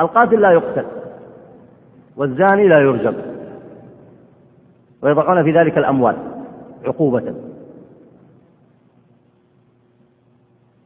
[0.00, 0.84] القاتل لا يقتل
[2.16, 3.14] والزاني لا يرجم
[5.02, 6.16] ويضعون في ذلك الأموال
[6.84, 7.34] عقوبة.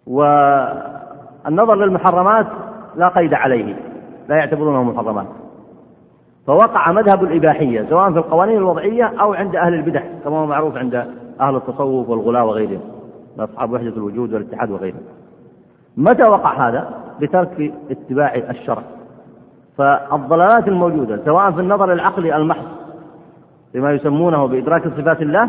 [0.06, 2.46] والنظر للمحرمات
[2.96, 3.76] لا قيد عليه
[4.28, 5.26] لا يعتبرونه محرمات.
[6.46, 10.94] فوقع مذهب الإباحية سواء في القوانين الوضعية أو عند أهل البدع كما هو معروف عند
[11.40, 12.80] أهل التصوف والغلاة وغيرهم
[13.38, 15.02] أصحاب وحدة الوجود والاتحاد وغيرهم.
[15.96, 16.90] متى وقع هذا؟
[17.20, 18.82] بترك اتباع الشرع.
[19.78, 22.66] فالضلالات الموجودة سواء في النظر العقلي المحض
[23.74, 25.48] بما يسمونه بإدراك صفات الله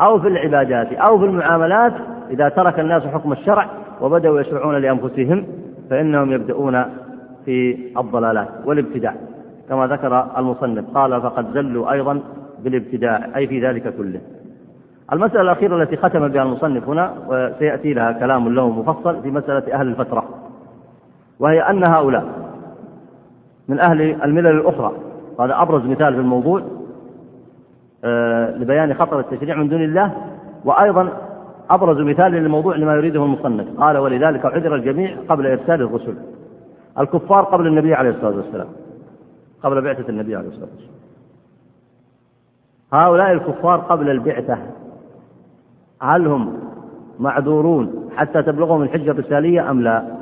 [0.00, 1.92] أو في العبادات أو في المعاملات
[2.30, 3.66] إذا ترك الناس حكم الشرع
[4.00, 5.46] وبدأوا يشرعون لأنفسهم
[5.90, 6.84] فإنهم يبدأون
[7.44, 9.14] في الضلالات والابتداع
[9.68, 10.84] كما ذكر المصنف.
[10.94, 12.20] قال فقد زلوا أيضا
[12.64, 14.20] بالابتداع أي في ذلك كله.
[15.12, 19.88] المسألة الأخيرة التي ختم بها المصنف هنا وسيأتي لها كلام له مفصل في مسألة أهل
[19.88, 20.24] الفترة
[21.40, 22.24] وهي أن هؤلاء
[23.68, 24.92] من أهل الملل الأخرى.
[25.40, 26.62] هذا أبرز مثال في الموضوع
[28.04, 30.12] آه، لبيان خطر التشريع من دون الله.
[30.64, 31.08] وأيضا
[31.70, 33.80] أبرز مثال للموضوع لما يريده المصنف.
[33.80, 36.14] قال ولذلك عذر الجميع قبل إرسال الرسل.
[36.98, 38.68] الكفار قبل النبي عليه الصلاة والسلام.
[39.62, 40.98] قبل بعثة النبي عليه الصلاة والسلام.
[42.92, 44.58] هؤلاء الكفار قبل البعثة.
[46.02, 46.58] هل هم
[47.18, 50.17] معذورون حتى تبلغهم الحجة الرسالية أم لا؟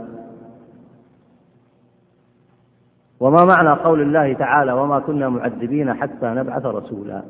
[3.20, 7.22] وما معنى قول الله تعالى وما كنا معذبين حتى نبعث رسولا؟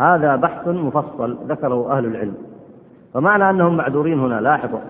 [0.00, 2.34] هذا بحث مفصل ذكره أهل العلم.
[3.14, 4.80] فمعنى أنهم معذورين هنا لاحظوا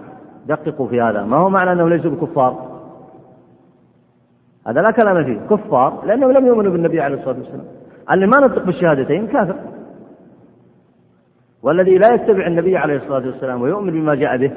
[0.46, 1.22] دققوا في هذا.
[1.22, 2.80] ما هو معنى أنهم ليسوا بكفار؟
[4.66, 5.40] هذا لا كلام فيه.
[5.50, 7.64] كفار لأنهم لم يؤمنوا بالنبي عليه الصلاة والسلام.
[8.10, 9.56] اللي ما نطق بالشهادتين كافر.
[11.62, 14.52] والذي لا يتبع النبي عليه الصلاة والسلام ويؤمن بما جاء به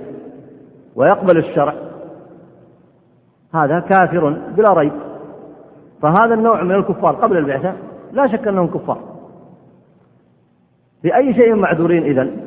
[0.95, 1.88] ويقبل الشرع
[3.53, 4.91] هذا كافر بلا ريب.
[6.01, 7.73] فهذا النوع من الكفار قبل البعثة
[8.13, 8.99] لا شك أنهم كفار.
[11.01, 12.37] في أي شيء معذورين إذن؟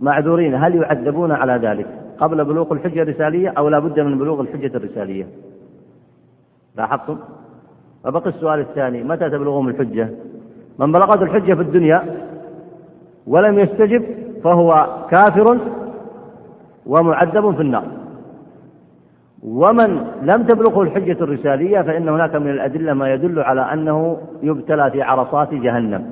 [0.00, 1.86] معذورين هل يعذبون على ذلك
[2.18, 5.26] قبل بلوغ الحجة الرسالية أو لا بد من بلوغ الحجة الرسالية؟
[6.76, 7.18] لاحظتم؟
[8.04, 10.08] فبقي السؤال الثاني متى تبلغهم الحجة؟
[10.78, 12.02] من بلغت الحجة في الدنيا
[13.26, 14.04] ولم يستجب
[14.44, 15.58] فهو كافر
[16.86, 18.03] ومعذب في النار.
[19.44, 25.02] ومن لم تبلغه الحجة الرسالية فإن هناك من الأدلة ما يدل على أنه يبتلى في
[25.02, 26.10] عرصات جهنم.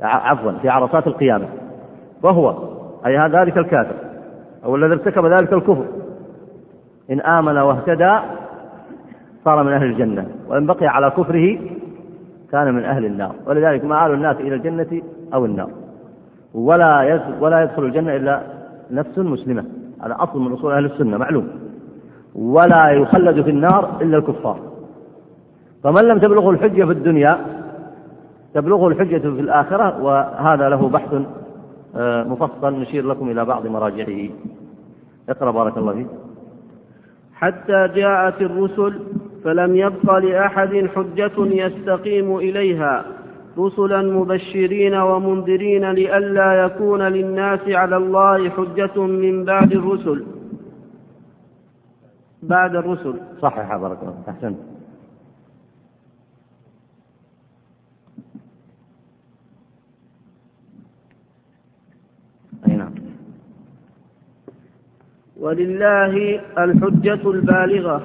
[0.00, 1.46] عفوا في عرصات القيامة.
[2.22, 2.54] وهو
[3.06, 3.94] أي ذلك الكافر
[4.64, 5.84] أو الذي ارتكب ذلك الكفر.
[7.10, 8.18] إن آمن واهتدى
[9.44, 11.58] صار من أهل الجنة وإن بقي على كفره
[12.52, 13.34] كان من أهل النار.
[13.46, 15.02] ولذلك مآل الناس إلى الجنة
[15.34, 15.70] أو النار.
[16.54, 18.42] ولا ولا يدخل الجنة إلا
[18.90, 19.64] نفس مسلمة.
[20.02, 21.61] هذا أصل من أصول أهل السنة معلوم.
[22.34, 24.60] ولا يخلد في النار إلا الكفار.
[25.84, 27.38] فمن لم تبلغه الحجة في الدنيا
[28.54, 31.14] تبلغه الحجة في الآخرة وهذا له بحث
[31.96, 34.28] آه، مفصل نشير لكم إلى بعض مراجعه.
[35.28, 36.06] اقرأ بارك الله فيك.
[37.34, 39.00] حتى جاءت الرسل
[39.44, 43.04] فلم يبق لأحد حجة يستقيم إليها.
[43.58, 50.24] رسلا مبشرين ومنذرين لئلا يكون للناس على الله حجة من بعد الرسل.
[52.42, 53.20] بعد الرسل.
[53.40, 54.58] صحح بارك الله أحسنت.
[62.68, 62.94] أي نعم.
[65.40, 68.02] ولله الحجة البالغة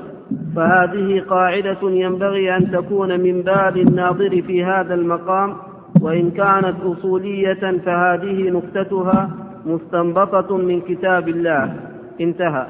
[0.55, 5.57] فهذه قاعدة ينبغي أن تكون من باب الناظر في هذا المقام
[6.01, 9.31] وإن كانت أصولية فهذه نكتتها
[9.65, 11.75] مستنبطة من كتاب الله.
[12.21, 12.67] انتهى.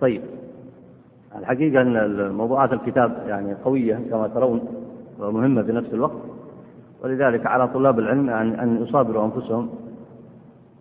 [0.00, 0.35] طيب.
[1.38, 4.60] الحقيقة أن موضوعات الكتاب يعني قوية كما ترون
[5.20, 6.22] ومهمة في نفس الوقت
[7.04, 9.68] ولذلك على طلاب العلم أن يصابروا أنفسهم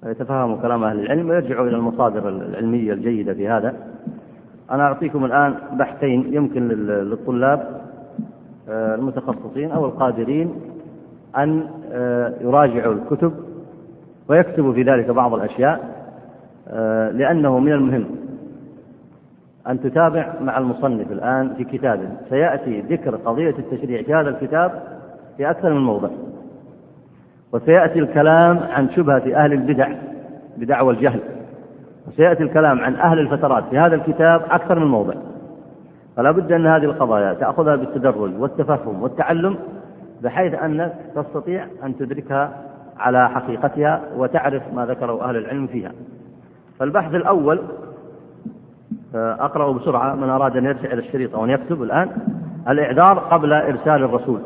[0.04, 3.76] ويتفهموا كلام أهل العلم ويرجعوا إلى المصادر العلمية الجيدة في هذا.
[4.72, 7.82] أنا أعطيكم الآن بحثين يمكن للطلاب
[8.70, 10.56] آه، المتخصصين أو القادرين
[11.38, 13.34] أن آه، يراجعوا الكتب
[14.30, 15.96] ويكتبوا في ذلك بعض الأشياء
[16.68, 18.06] آه، لأنه من المهم.
[19.68, 24.84] أن تتابع مع المصنف الآن في كتابه سيأتي ذكر قضية التشريع في هذا الكتاب
[25.38, 26.10] في أكثر من موضع.
[27.54, 29.90] وسيأتي الكلام عن شبهة أهل البدع
[30.58, 31.20] بدعوى الجهل.
[32.08, 35.14] وسيأتي الكلام عن أهل الفترات في هذا الكتاب أكثر من موضع.
[36.18, 39.58] فلا بد أن هذه القضايا تأخذها بالتدرج والتفهم والتعلم
[40.22, 42.52] بحيث أنك تستطيع أن تدركها
[42.98, 45.92] على حقيقتها وتعرف ما ذكره أهل العلم فيها.
[46.80, 47.60] فالبحث الأول
[49.16, 52.10] أقرأ بسرعة من أراد أن يرجع إلى الشريط أو أن يكتب الآن
[52.70, 54.40] الإعذار قبل إرسال الرسول.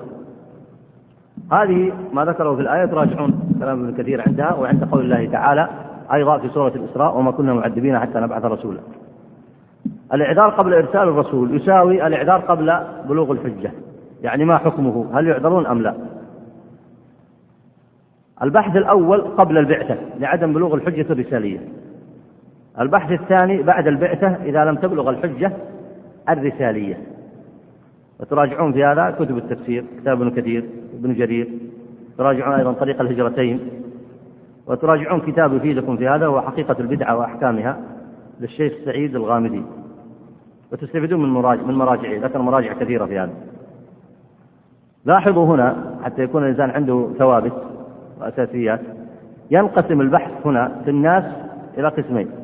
[1.51, 5.69] هذه ما ذكره في الآية تراجعون كلام ابن كثير عندها وعند قول الله تعالى
[6.13, 8.79] أيضا في سورة الإسراء وما كنا معذبين حتى نبعث رسولا.
[10.13, 13.71] الإعذار قبل إرسال الرسول يساوي الإعذار قبل بلوغ الحجة.
[14.21, 15.93] يعني ما حكمه؟ هل يعذرون أم لا؟
[18.43, 21.59] البحث الأول قبل البعثة لعدم بلوغ الحجة الرسالية.
[22.79, 25.51] البحث الثاني بعد البعثة إذا لم تبلغ الحجة
[26.29, 26.97] الرسالية.
[28.19, 30.65] وتراجعون في هذا كتب التفسير كتاب ابن كثير
[30.99, 31.47] ابن جرير.
[32.17, 33.59] تراجعون أيضا طريق الهجرتين.
[34.67, 37.77] وتراجعون كتاب يفيدكم في هذا هو حقيقة البدعة وأحكامها
[38.39, 39.63] للشيخ سعيد الغامدي.
[40.71, 43.33] وتستفيدون من مراجع من مراجعه ذكر مراجع كثيرة في هذا.
[45.05, 47.53] لاحظوا هنا حتى يكون الإنسان عنده ثوابت
[48.21, 48.81] وأساسيات
[49.51, 51.23] ينقسم البحث هنا في الناس
[51.77, 52.38] إلى قسمين.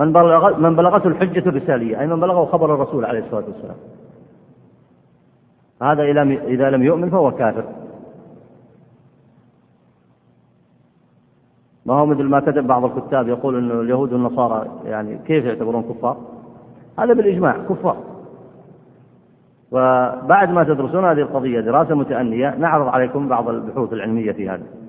[0.00, 3.76] من بلغ من بلغته الحجة الرسالية أي من بلغه خبر الرسول عليه الصلاة والسلام.
[5.82, 6.02] هذا
[6.46, 7.64] إذا لم يؤمن فهو كافر.
[11.86, 16.16] ما هو مثل ما كتب بعض الكتاب يقول أن اليهود والنصارى يعني كيف يعتبرون كفار؟
[16.98, 17.96] هذا بالإجماع كفار.
[19.72, 24.79] وبعد ما تدرسون هذه القضية دراسة متأنية نعرض عليكم بعض البحوث العلمية في هذا.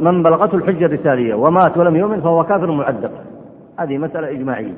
[0.00, 3.10] من بلغته الحجة الرسالية ومات ولم يؤمن فهو كافر معذب.
[3.78, 4.74] هذه مسألة إجماعية.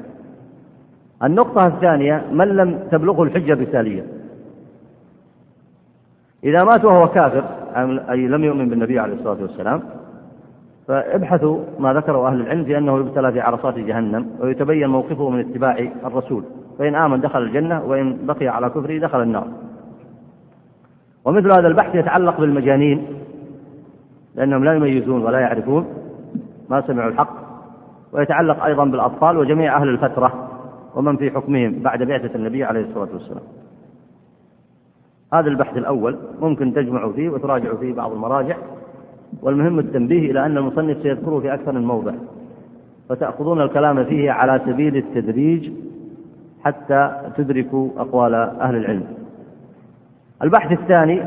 [1.22, 4.04] النقطة الثانية من لم تبلغه الحجة الرسالية؟
[6.44, 7.44] إذا مات وهو كافر
[8.10, 9.82] أي لم يؤمن بالنبي عليه الصلاة والسلام
[10.88, 15.88] فابحثوا ما ذكره أهل العلم في أنه يبتلى في عرصات جهنم ويتبين موقفه من اتباع
[16.04, 16.44] الرسول.
[16.78, 19.46] فإن آمن دخل الجنة وإن بقي على كفره دخل النار.
[21.24, 23.06] ومثل هذا البحث يتعلق بالمجانين.
[24.39, 25.86] لأنهم لا يميزون ولا يعرفون
[26.70, 27.35] ما سمعوا الحق
[28.12, 30.48] ويتعلق أيضا بالأطفال وجميع أهل الفترة
[30.94, 33.43] ومن في حكمهم بعد بعثة النبي عليه الصلاة والسلام.
[35.35, 38.56] هذا البحث الأول ممكن تجمعوا فيه وتراجعوا فيه بعض المراجع
[39.43, 42.12] والمهم التنبيه إلى أن المصنف سيذكره في أكثر من موضع
[43.09, 45.70] فتأخذون الكلام فيه على سبيل التدريج
[46.65, 49.05] حتى تدركوا أقوال أهل العلم.
[50.43, 51.23] البحث الثاني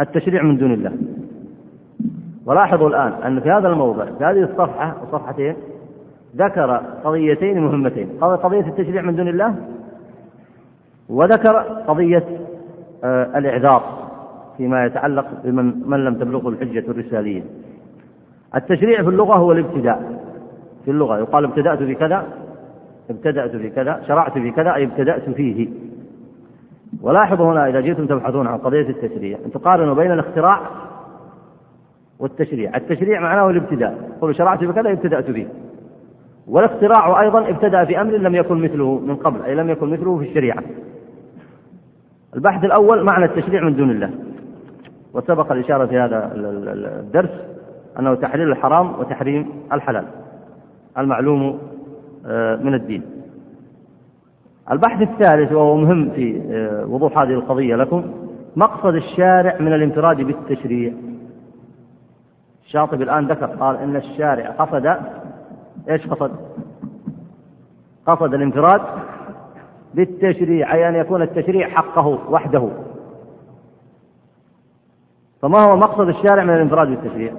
[0.00, 0.92] التشريع من دون الله.
[2.48, 5.56] ولاحظوا الآن أن في هذا الموضع في هذه الصفحة وصفحتين
[6.36, 8.08] ذكر قضيتين مهمتين.
[8.20, 9.54] قضية التشريع من دون الله
[11.08, 11.56] وذكر
[11.88, 12.24] قضية
[13.04, 13.82] آه، الإعذار
[14.56, 17.42] فيما يتعلق بمن من لم تبلغه الحجة الرسالية.
[18.54, 20.22] التشريع في اللغة هو الابتداء.
[20.84, 22.24] في اللغة يقال ابتدأت بكذا
[23.10, 25.68] ابتدأت في كذا شرعت في كذا أي ابتدأت فيه.
[27.02, 30.60] ولاحظوا هنا إذا جئتم تبحثون عن قضية التشريع أن تقارنوا بين الاختراع
[32.18, 32.76] والتشريع.
[32.76, 34.18] التشريع معناه الابتداء.
[34.20, 35.46] قل شرعت بكذا ابتدأت به
[36.48, 40.28] والاختراع أيضا ابتدأ في أمر لم يكن مثله من قبل أي لم يكن مثله في
[40.28, 40.62] الشريعة.
[42.34, 44.10] البحث الأول معنى التشريع من دون الله.
[45.14, 47.30] وسبق الإشارة في هذا الدرس
[47.98, 50.04] أنه تحليل الحرام وتحريم الحلال.
[50.98, 51.58] المعلوم
[52.26, 53.02] آه، من الدين.
[54.72, 58.04] البحث الثالث وهو مهم في آه، وضوح هذه القضية لكم
[58.56, 60.92] مقصد الشارع من الانفراد بالتشريع.
[62.68, 64.86] الشاطبي الآن ذكر قال إن الشارع قصد
[65.90, 66.30] إيش قصد؟
[68.06, 68.80] قصد الانفراد
[69.94, 72.68] بالتشريع أي أن يكون التشريع حقه وحده.
[75.42, 77.32] فما هو مقصد الشارع من الانفراد بالتشريع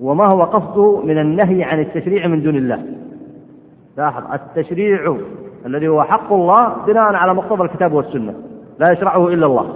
[0.00, 2.84] وما هو قصده من النهي عن التشريع من دون الله؟
[3.96, 5.16] لاحظ التشريع
[5.66, 8.34] الذي هو حق الله بناء على مقتضى الكتاب والسنة
[8.78, 9.74] لا يشرعه إلا الله.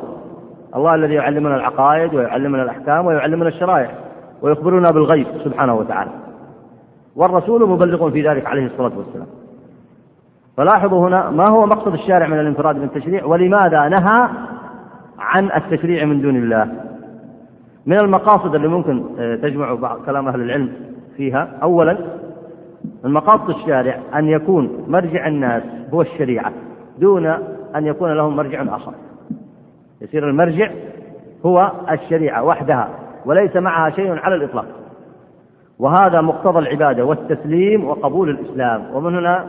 [0.76, 4.07] الله الذي يعلمنا العقائد ويعلمنا الأحكام ويعلمنا الشرائع.
[4.42, 6.10] ويخبرنا بالغيب سبحانه وتعالى.
[7.16, 9.26] والرسول مبلغ في ذلك عليه الصلاة والسلام.
[10.56, 14.28] فلاحظوا هنا ما هو مقصد الشارع من الانفراد من التشريع ولماذا نهى
[15.18, 16.72] عن التشريع من دون الله.
[17.86, 20.72] من المقاصد اللي ممكن آه، تجمع بعض كلام أهل العلم
[21.16, 21.48] فيها.
[21.62, 21.98] أولا
[23.04, 25.62] من مقاصد الشارع أن يكون مرجع الناس
[25.94, 26.52] هو الشريعة
[26.98, 27.26] دون
[27.76, 28.92] أن يكون لهم مرجع آخر.
[30.00, 30.70] يصير المرجع
[31.46, 32.88] هو الشريعة وحدها.
[33.28, 34.66] وليس معها شيء على الإطلاق.
[35.78, 38.94] وهذا مقتضى العبادة والتسليم وقبول الإسلام.
[38.94, 39.44] ومن هنا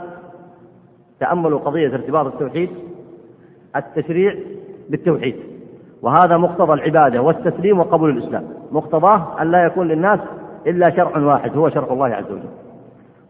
[1.19, 2.69] تأملوا قضية ارتباط التوحيد
[3.76, 4.35] التشريع
[4.89, 5.35] بالتوحيد.
[6.01, 8.43] وهذا مقتضى العبادة والتسليم وقبول الإسلام.
[8.72, 10.19] مقتضاه أن لا يكون للناس
[10.68, 12.49] إلا شرع واحد هو شرع الله عز وجل.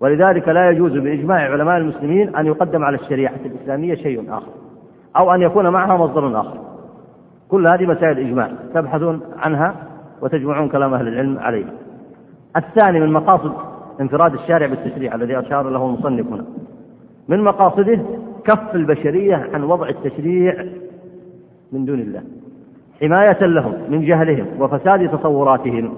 [0.01, 4.51] ولذلك لا يجوز بإجماع علماء المسلمين أن يقدم على الشريعة الإسلامية شيء آخر
[5.17, 6.57] أو أن يكون معها مصدر آخر.
[7.49, 8.49] كل هذه مسائل إجماع.
[8.73, 9.75] تبحثون عنها.
[10.21, 11.73] وتجمعون كلام أهل العلم عليها
[12.55, 13.53] الثاني من مقاصد
[14.01, 16.45] انفراد الشارع بالتشريع الذي أشار له المصنف هنا.
[17.27, 17.99] من مقاصده
[18.43, 20.65] كف البشرية عن وضع التشريع
[21.71, 22.23] من دون الله.
[23.01, 25.93] حماية لهم من جهلهم وفساد تصوراتهم.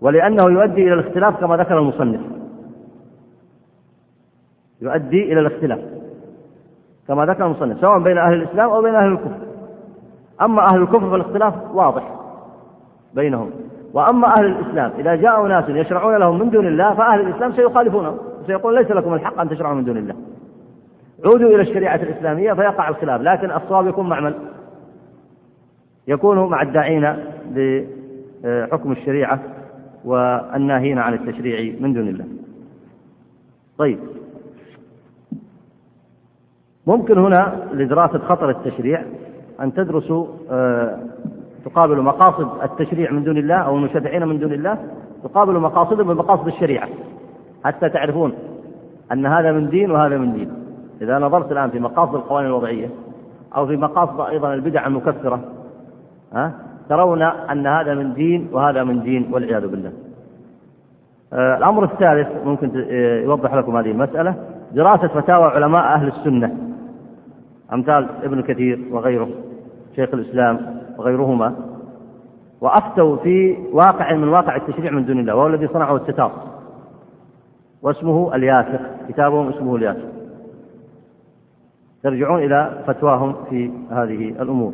[0.00, 2.20] ولأنه يؤدي إلى الاختلاف كما ذكر المصنف.
[4.82, 5.80] يؤدي إلى الاختلاف
[7.08, 9.38] كما ذكر المصنف سواء بين أهل الإسلام أو بين أهل الكفر.
[10.42, 12.23] أما أهل الكفر فالاختلاف واضح.
[13.14, 13.50] بينهم.
[13.92, 18.74] وأما أهل الإسلام إذا جاءوا ناس يشرعون لهم من دون الله فأهل الإسلام سيخالفونهم سيقول
[18.74, 20.14] ليس لكم الحق أن تشرعوا من دون الله.
[21.24, 23.20] عودوا إلى الشريعة الإسلامية فيقع الخلاف.
[23.20, 24.34] لكن الصواب يكون مع من؟
[26.08, 27.16] يكون مع الداعين
[27.54, 29.40] لحكم الشريعة
[30.04, 32.24] والناهين عن التشريع من دون الله.
[33.78, 33.98] طيب.
[36.86, 39.02] ممكن هنا لدراسة خطر التشريع
[39.60, 40.98] أن تدرسوا آه،
[41.64, 44.78] تقابل مقاصد التشريع من دون الله أو المشرعين من دون الله
[45.24, 46.88] تقابل مقاصدهم بمقاصد الشريعة
[47.64, 48.32] حتى تعرفون
[49.12, 50.50] أن هذا من دين وهذا من دين.
[51.02, 52.88] إذا نظرت الآن في مقاصد القوانين الوضعية
[53.56, 55.40] أو في مقاصد أيضا البدع المكفرة
[56.32, 56.52] ها
[56.88, 59.92] ترون أن هذا من دين وهذا من دين والعياذ بالله.
[61.32, 64.34] آه، الأمر الثالث ممكن آه، يوضح لكم هذه المسألة
[64.72, 66.56] دراسة فتاوى علماء أهل السنة
[67.72, 69.28] أمثال ابن كثير وغيره
[69.96, 71.54] شيخ الإسلام وغيرهما
[72.60, 76.32] وأفتوا في واقع من واقع التشريع من دون الله وهو الذي صنعه التتار
[77.82, 78.80] واسمه الياسر.
[79.08, 80.08] كتابهم اسمه الياسر.
[82.02, 84.72] ترجعون إلى فتواهم في هذه الأمور.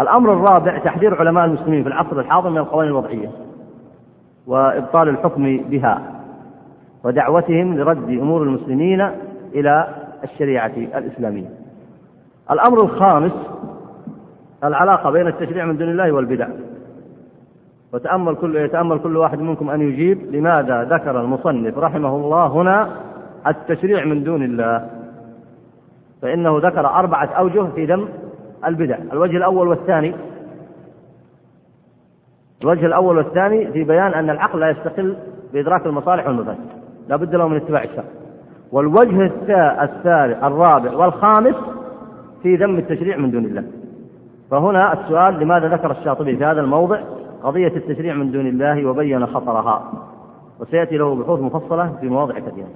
[0.00, 3.30] الأمر الرابع تحذير علماء المسلمين في العصر الحاضر من القوانين الوضعية
[4.46, 6.02] وإبطال الحكم بها
[7.04, 9.10] ودعوتهم لرد أمور المسلمين
[9.54, 9.88] إلى
[10.24, 11.48] الشريعة الإسلامية.
[12.50, 13.32] الأمر الخامس
[14.64, 16.48] العلاقة بين التشريع من دون الله والبدع.
[17.92, 22.88] وتأمل كل يتأمل كل واحد منكم أن يجيب لماذا ذكر المصنف رحمه الله هنا
[23.46, 24.90] التشريع من دون الله.
[26.22, 28.08] فإنه ذكر أربعة أوجه في ذم
[28.66, 28.98] البدع.
[29.12, 30.14] الوجه الأول والثاني.
[32.62, 35.16] الوجه الأول والثاني في بيان أن العقل لا يستقل
[35.52, 36.66] بإدراك المصالح والمفاسد.
[37.08, 38.04] لا بد له من اتباع الشرع.
[38.72, 39.24] والوجه
[39.82, 41.54] الثالث الرابع والخامس
[42.42, 43.81] في ذم التشريع من دون الله.
[44.52, 47.00] فهنا السؤال لماذا ذكر الشاطبي في هذا الموضع
[47.42, 49.92] قضية التشريع من دون الله وبين خطرها؟
[50.60, 52.68] وسيأتي له بحوث مفصلة في مواضع كثيرة.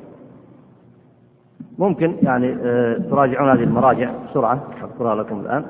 [1.78, 5.64] ممكن يعني آه، تراجعون هذه المراجع بسرعة أذكرها لكم الآن.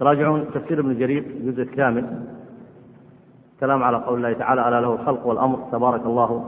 [0.00, 2.26] تراجعون تفسير ابن جرير الجزء الثامن
[3.60, 6.44] كلام على قول الله تعالى ألا له الخلق والأمر تبارك الله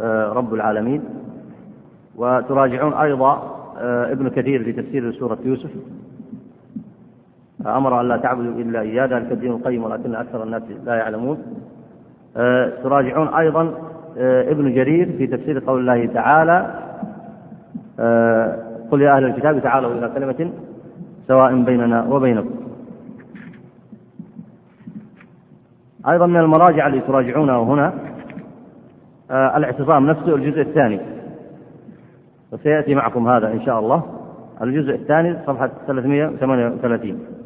[0.00, 1.04] آه، رب العالمين.
[2.16, 5.70] وتراجعون أيضا آه، ابن كثير في تفسير سورة يوسف.
[7.66, 11.38] أمر أن لا تعبدوا إلا إياه ذلك الدين القيم ولكن أكثر الناس لا يعلمون.
[12.36, 13.74] آه، تراجعون أيضا
[14.18, 16.74] آه، ابن جرير في تفسير قول الله تعالى
[18.00, 18.58] آه،
[18.90, 20.52] قل يا أهل الكتاب تعالوا إلى كلمة
[21.28, 22.54] سواء بيننا وبينكم.
[26.08, 27.92] أيضا من المراجع التي تراجعونه هنا
[29.30, 31.00] الاعتصام نفسه الجزء الثاني.
[32.52, 34.02] وسيأتي معكم هذا إن شاء الله.
[34.62, 37.39] الجزء الثاني صفحة 338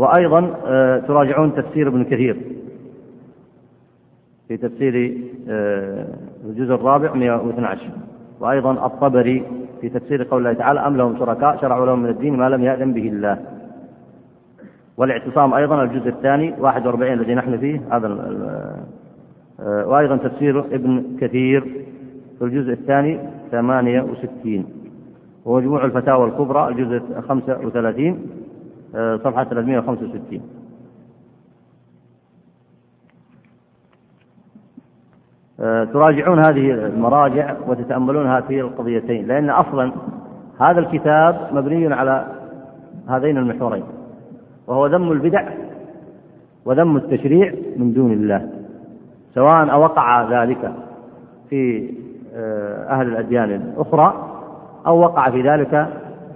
[0.00, 2.36] وأيضا آه، تراجعون تفسير ابن كثير.
[4.48, 5.18] في تفسير
[5.48, 6.06] آه،
[6.44, 7.90] الجزء الرابع 112
[8.40, 9.42] وأيضا الطبري
[9.80, 12.92] في تفسير قول الله تعالى أم لهم شركاء شرعوا لهم من الدين ما لم يأذن
[12.92, 13.38] به الله.
[14.96, 18.08] والاعتصام أيضا الجزء الثاني 41 الذي نحن فيه هذا
[19.60, 21.60] آه، وأيضا تفسير ابن كثير.
[22.38, 23.18] في الجزء الثاني
[23.50, 24.64] 68
[25.44, 28.49] ومجموع الفتاوى الكبرى الجزء 35 آه،
[28.94, 30.40] صفحة 365
[35.60, 39.92] آه، تراجعون هذه المراجع وتتأملونها في القضيتين لأن أصلا
[40.60, 42.26] هذا الكتاب مبني على
[43.08, 43.84] هذين المحورين
[44.66, 45.48] وهو ذم البدع
[46.64, 48.50] وذم التشريع من دون الله
[49.34, 50.72] سواء أوقع ذلك
[51.50, 51.90] في
[52.34, 54.26] آه، أهل الأديان الأخرى
[54.86, 55.88] أو وقع في ذلك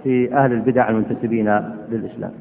[0.03, 2.31] في أهل البدع المنتسبين للإسلام.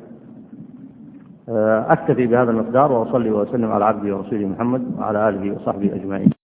[1.48, 6.34] أكتفي بهذا المقدار وأصلي وأسلم على عبدي ورسوله محمد وعلى آله وصحبه أجمعين.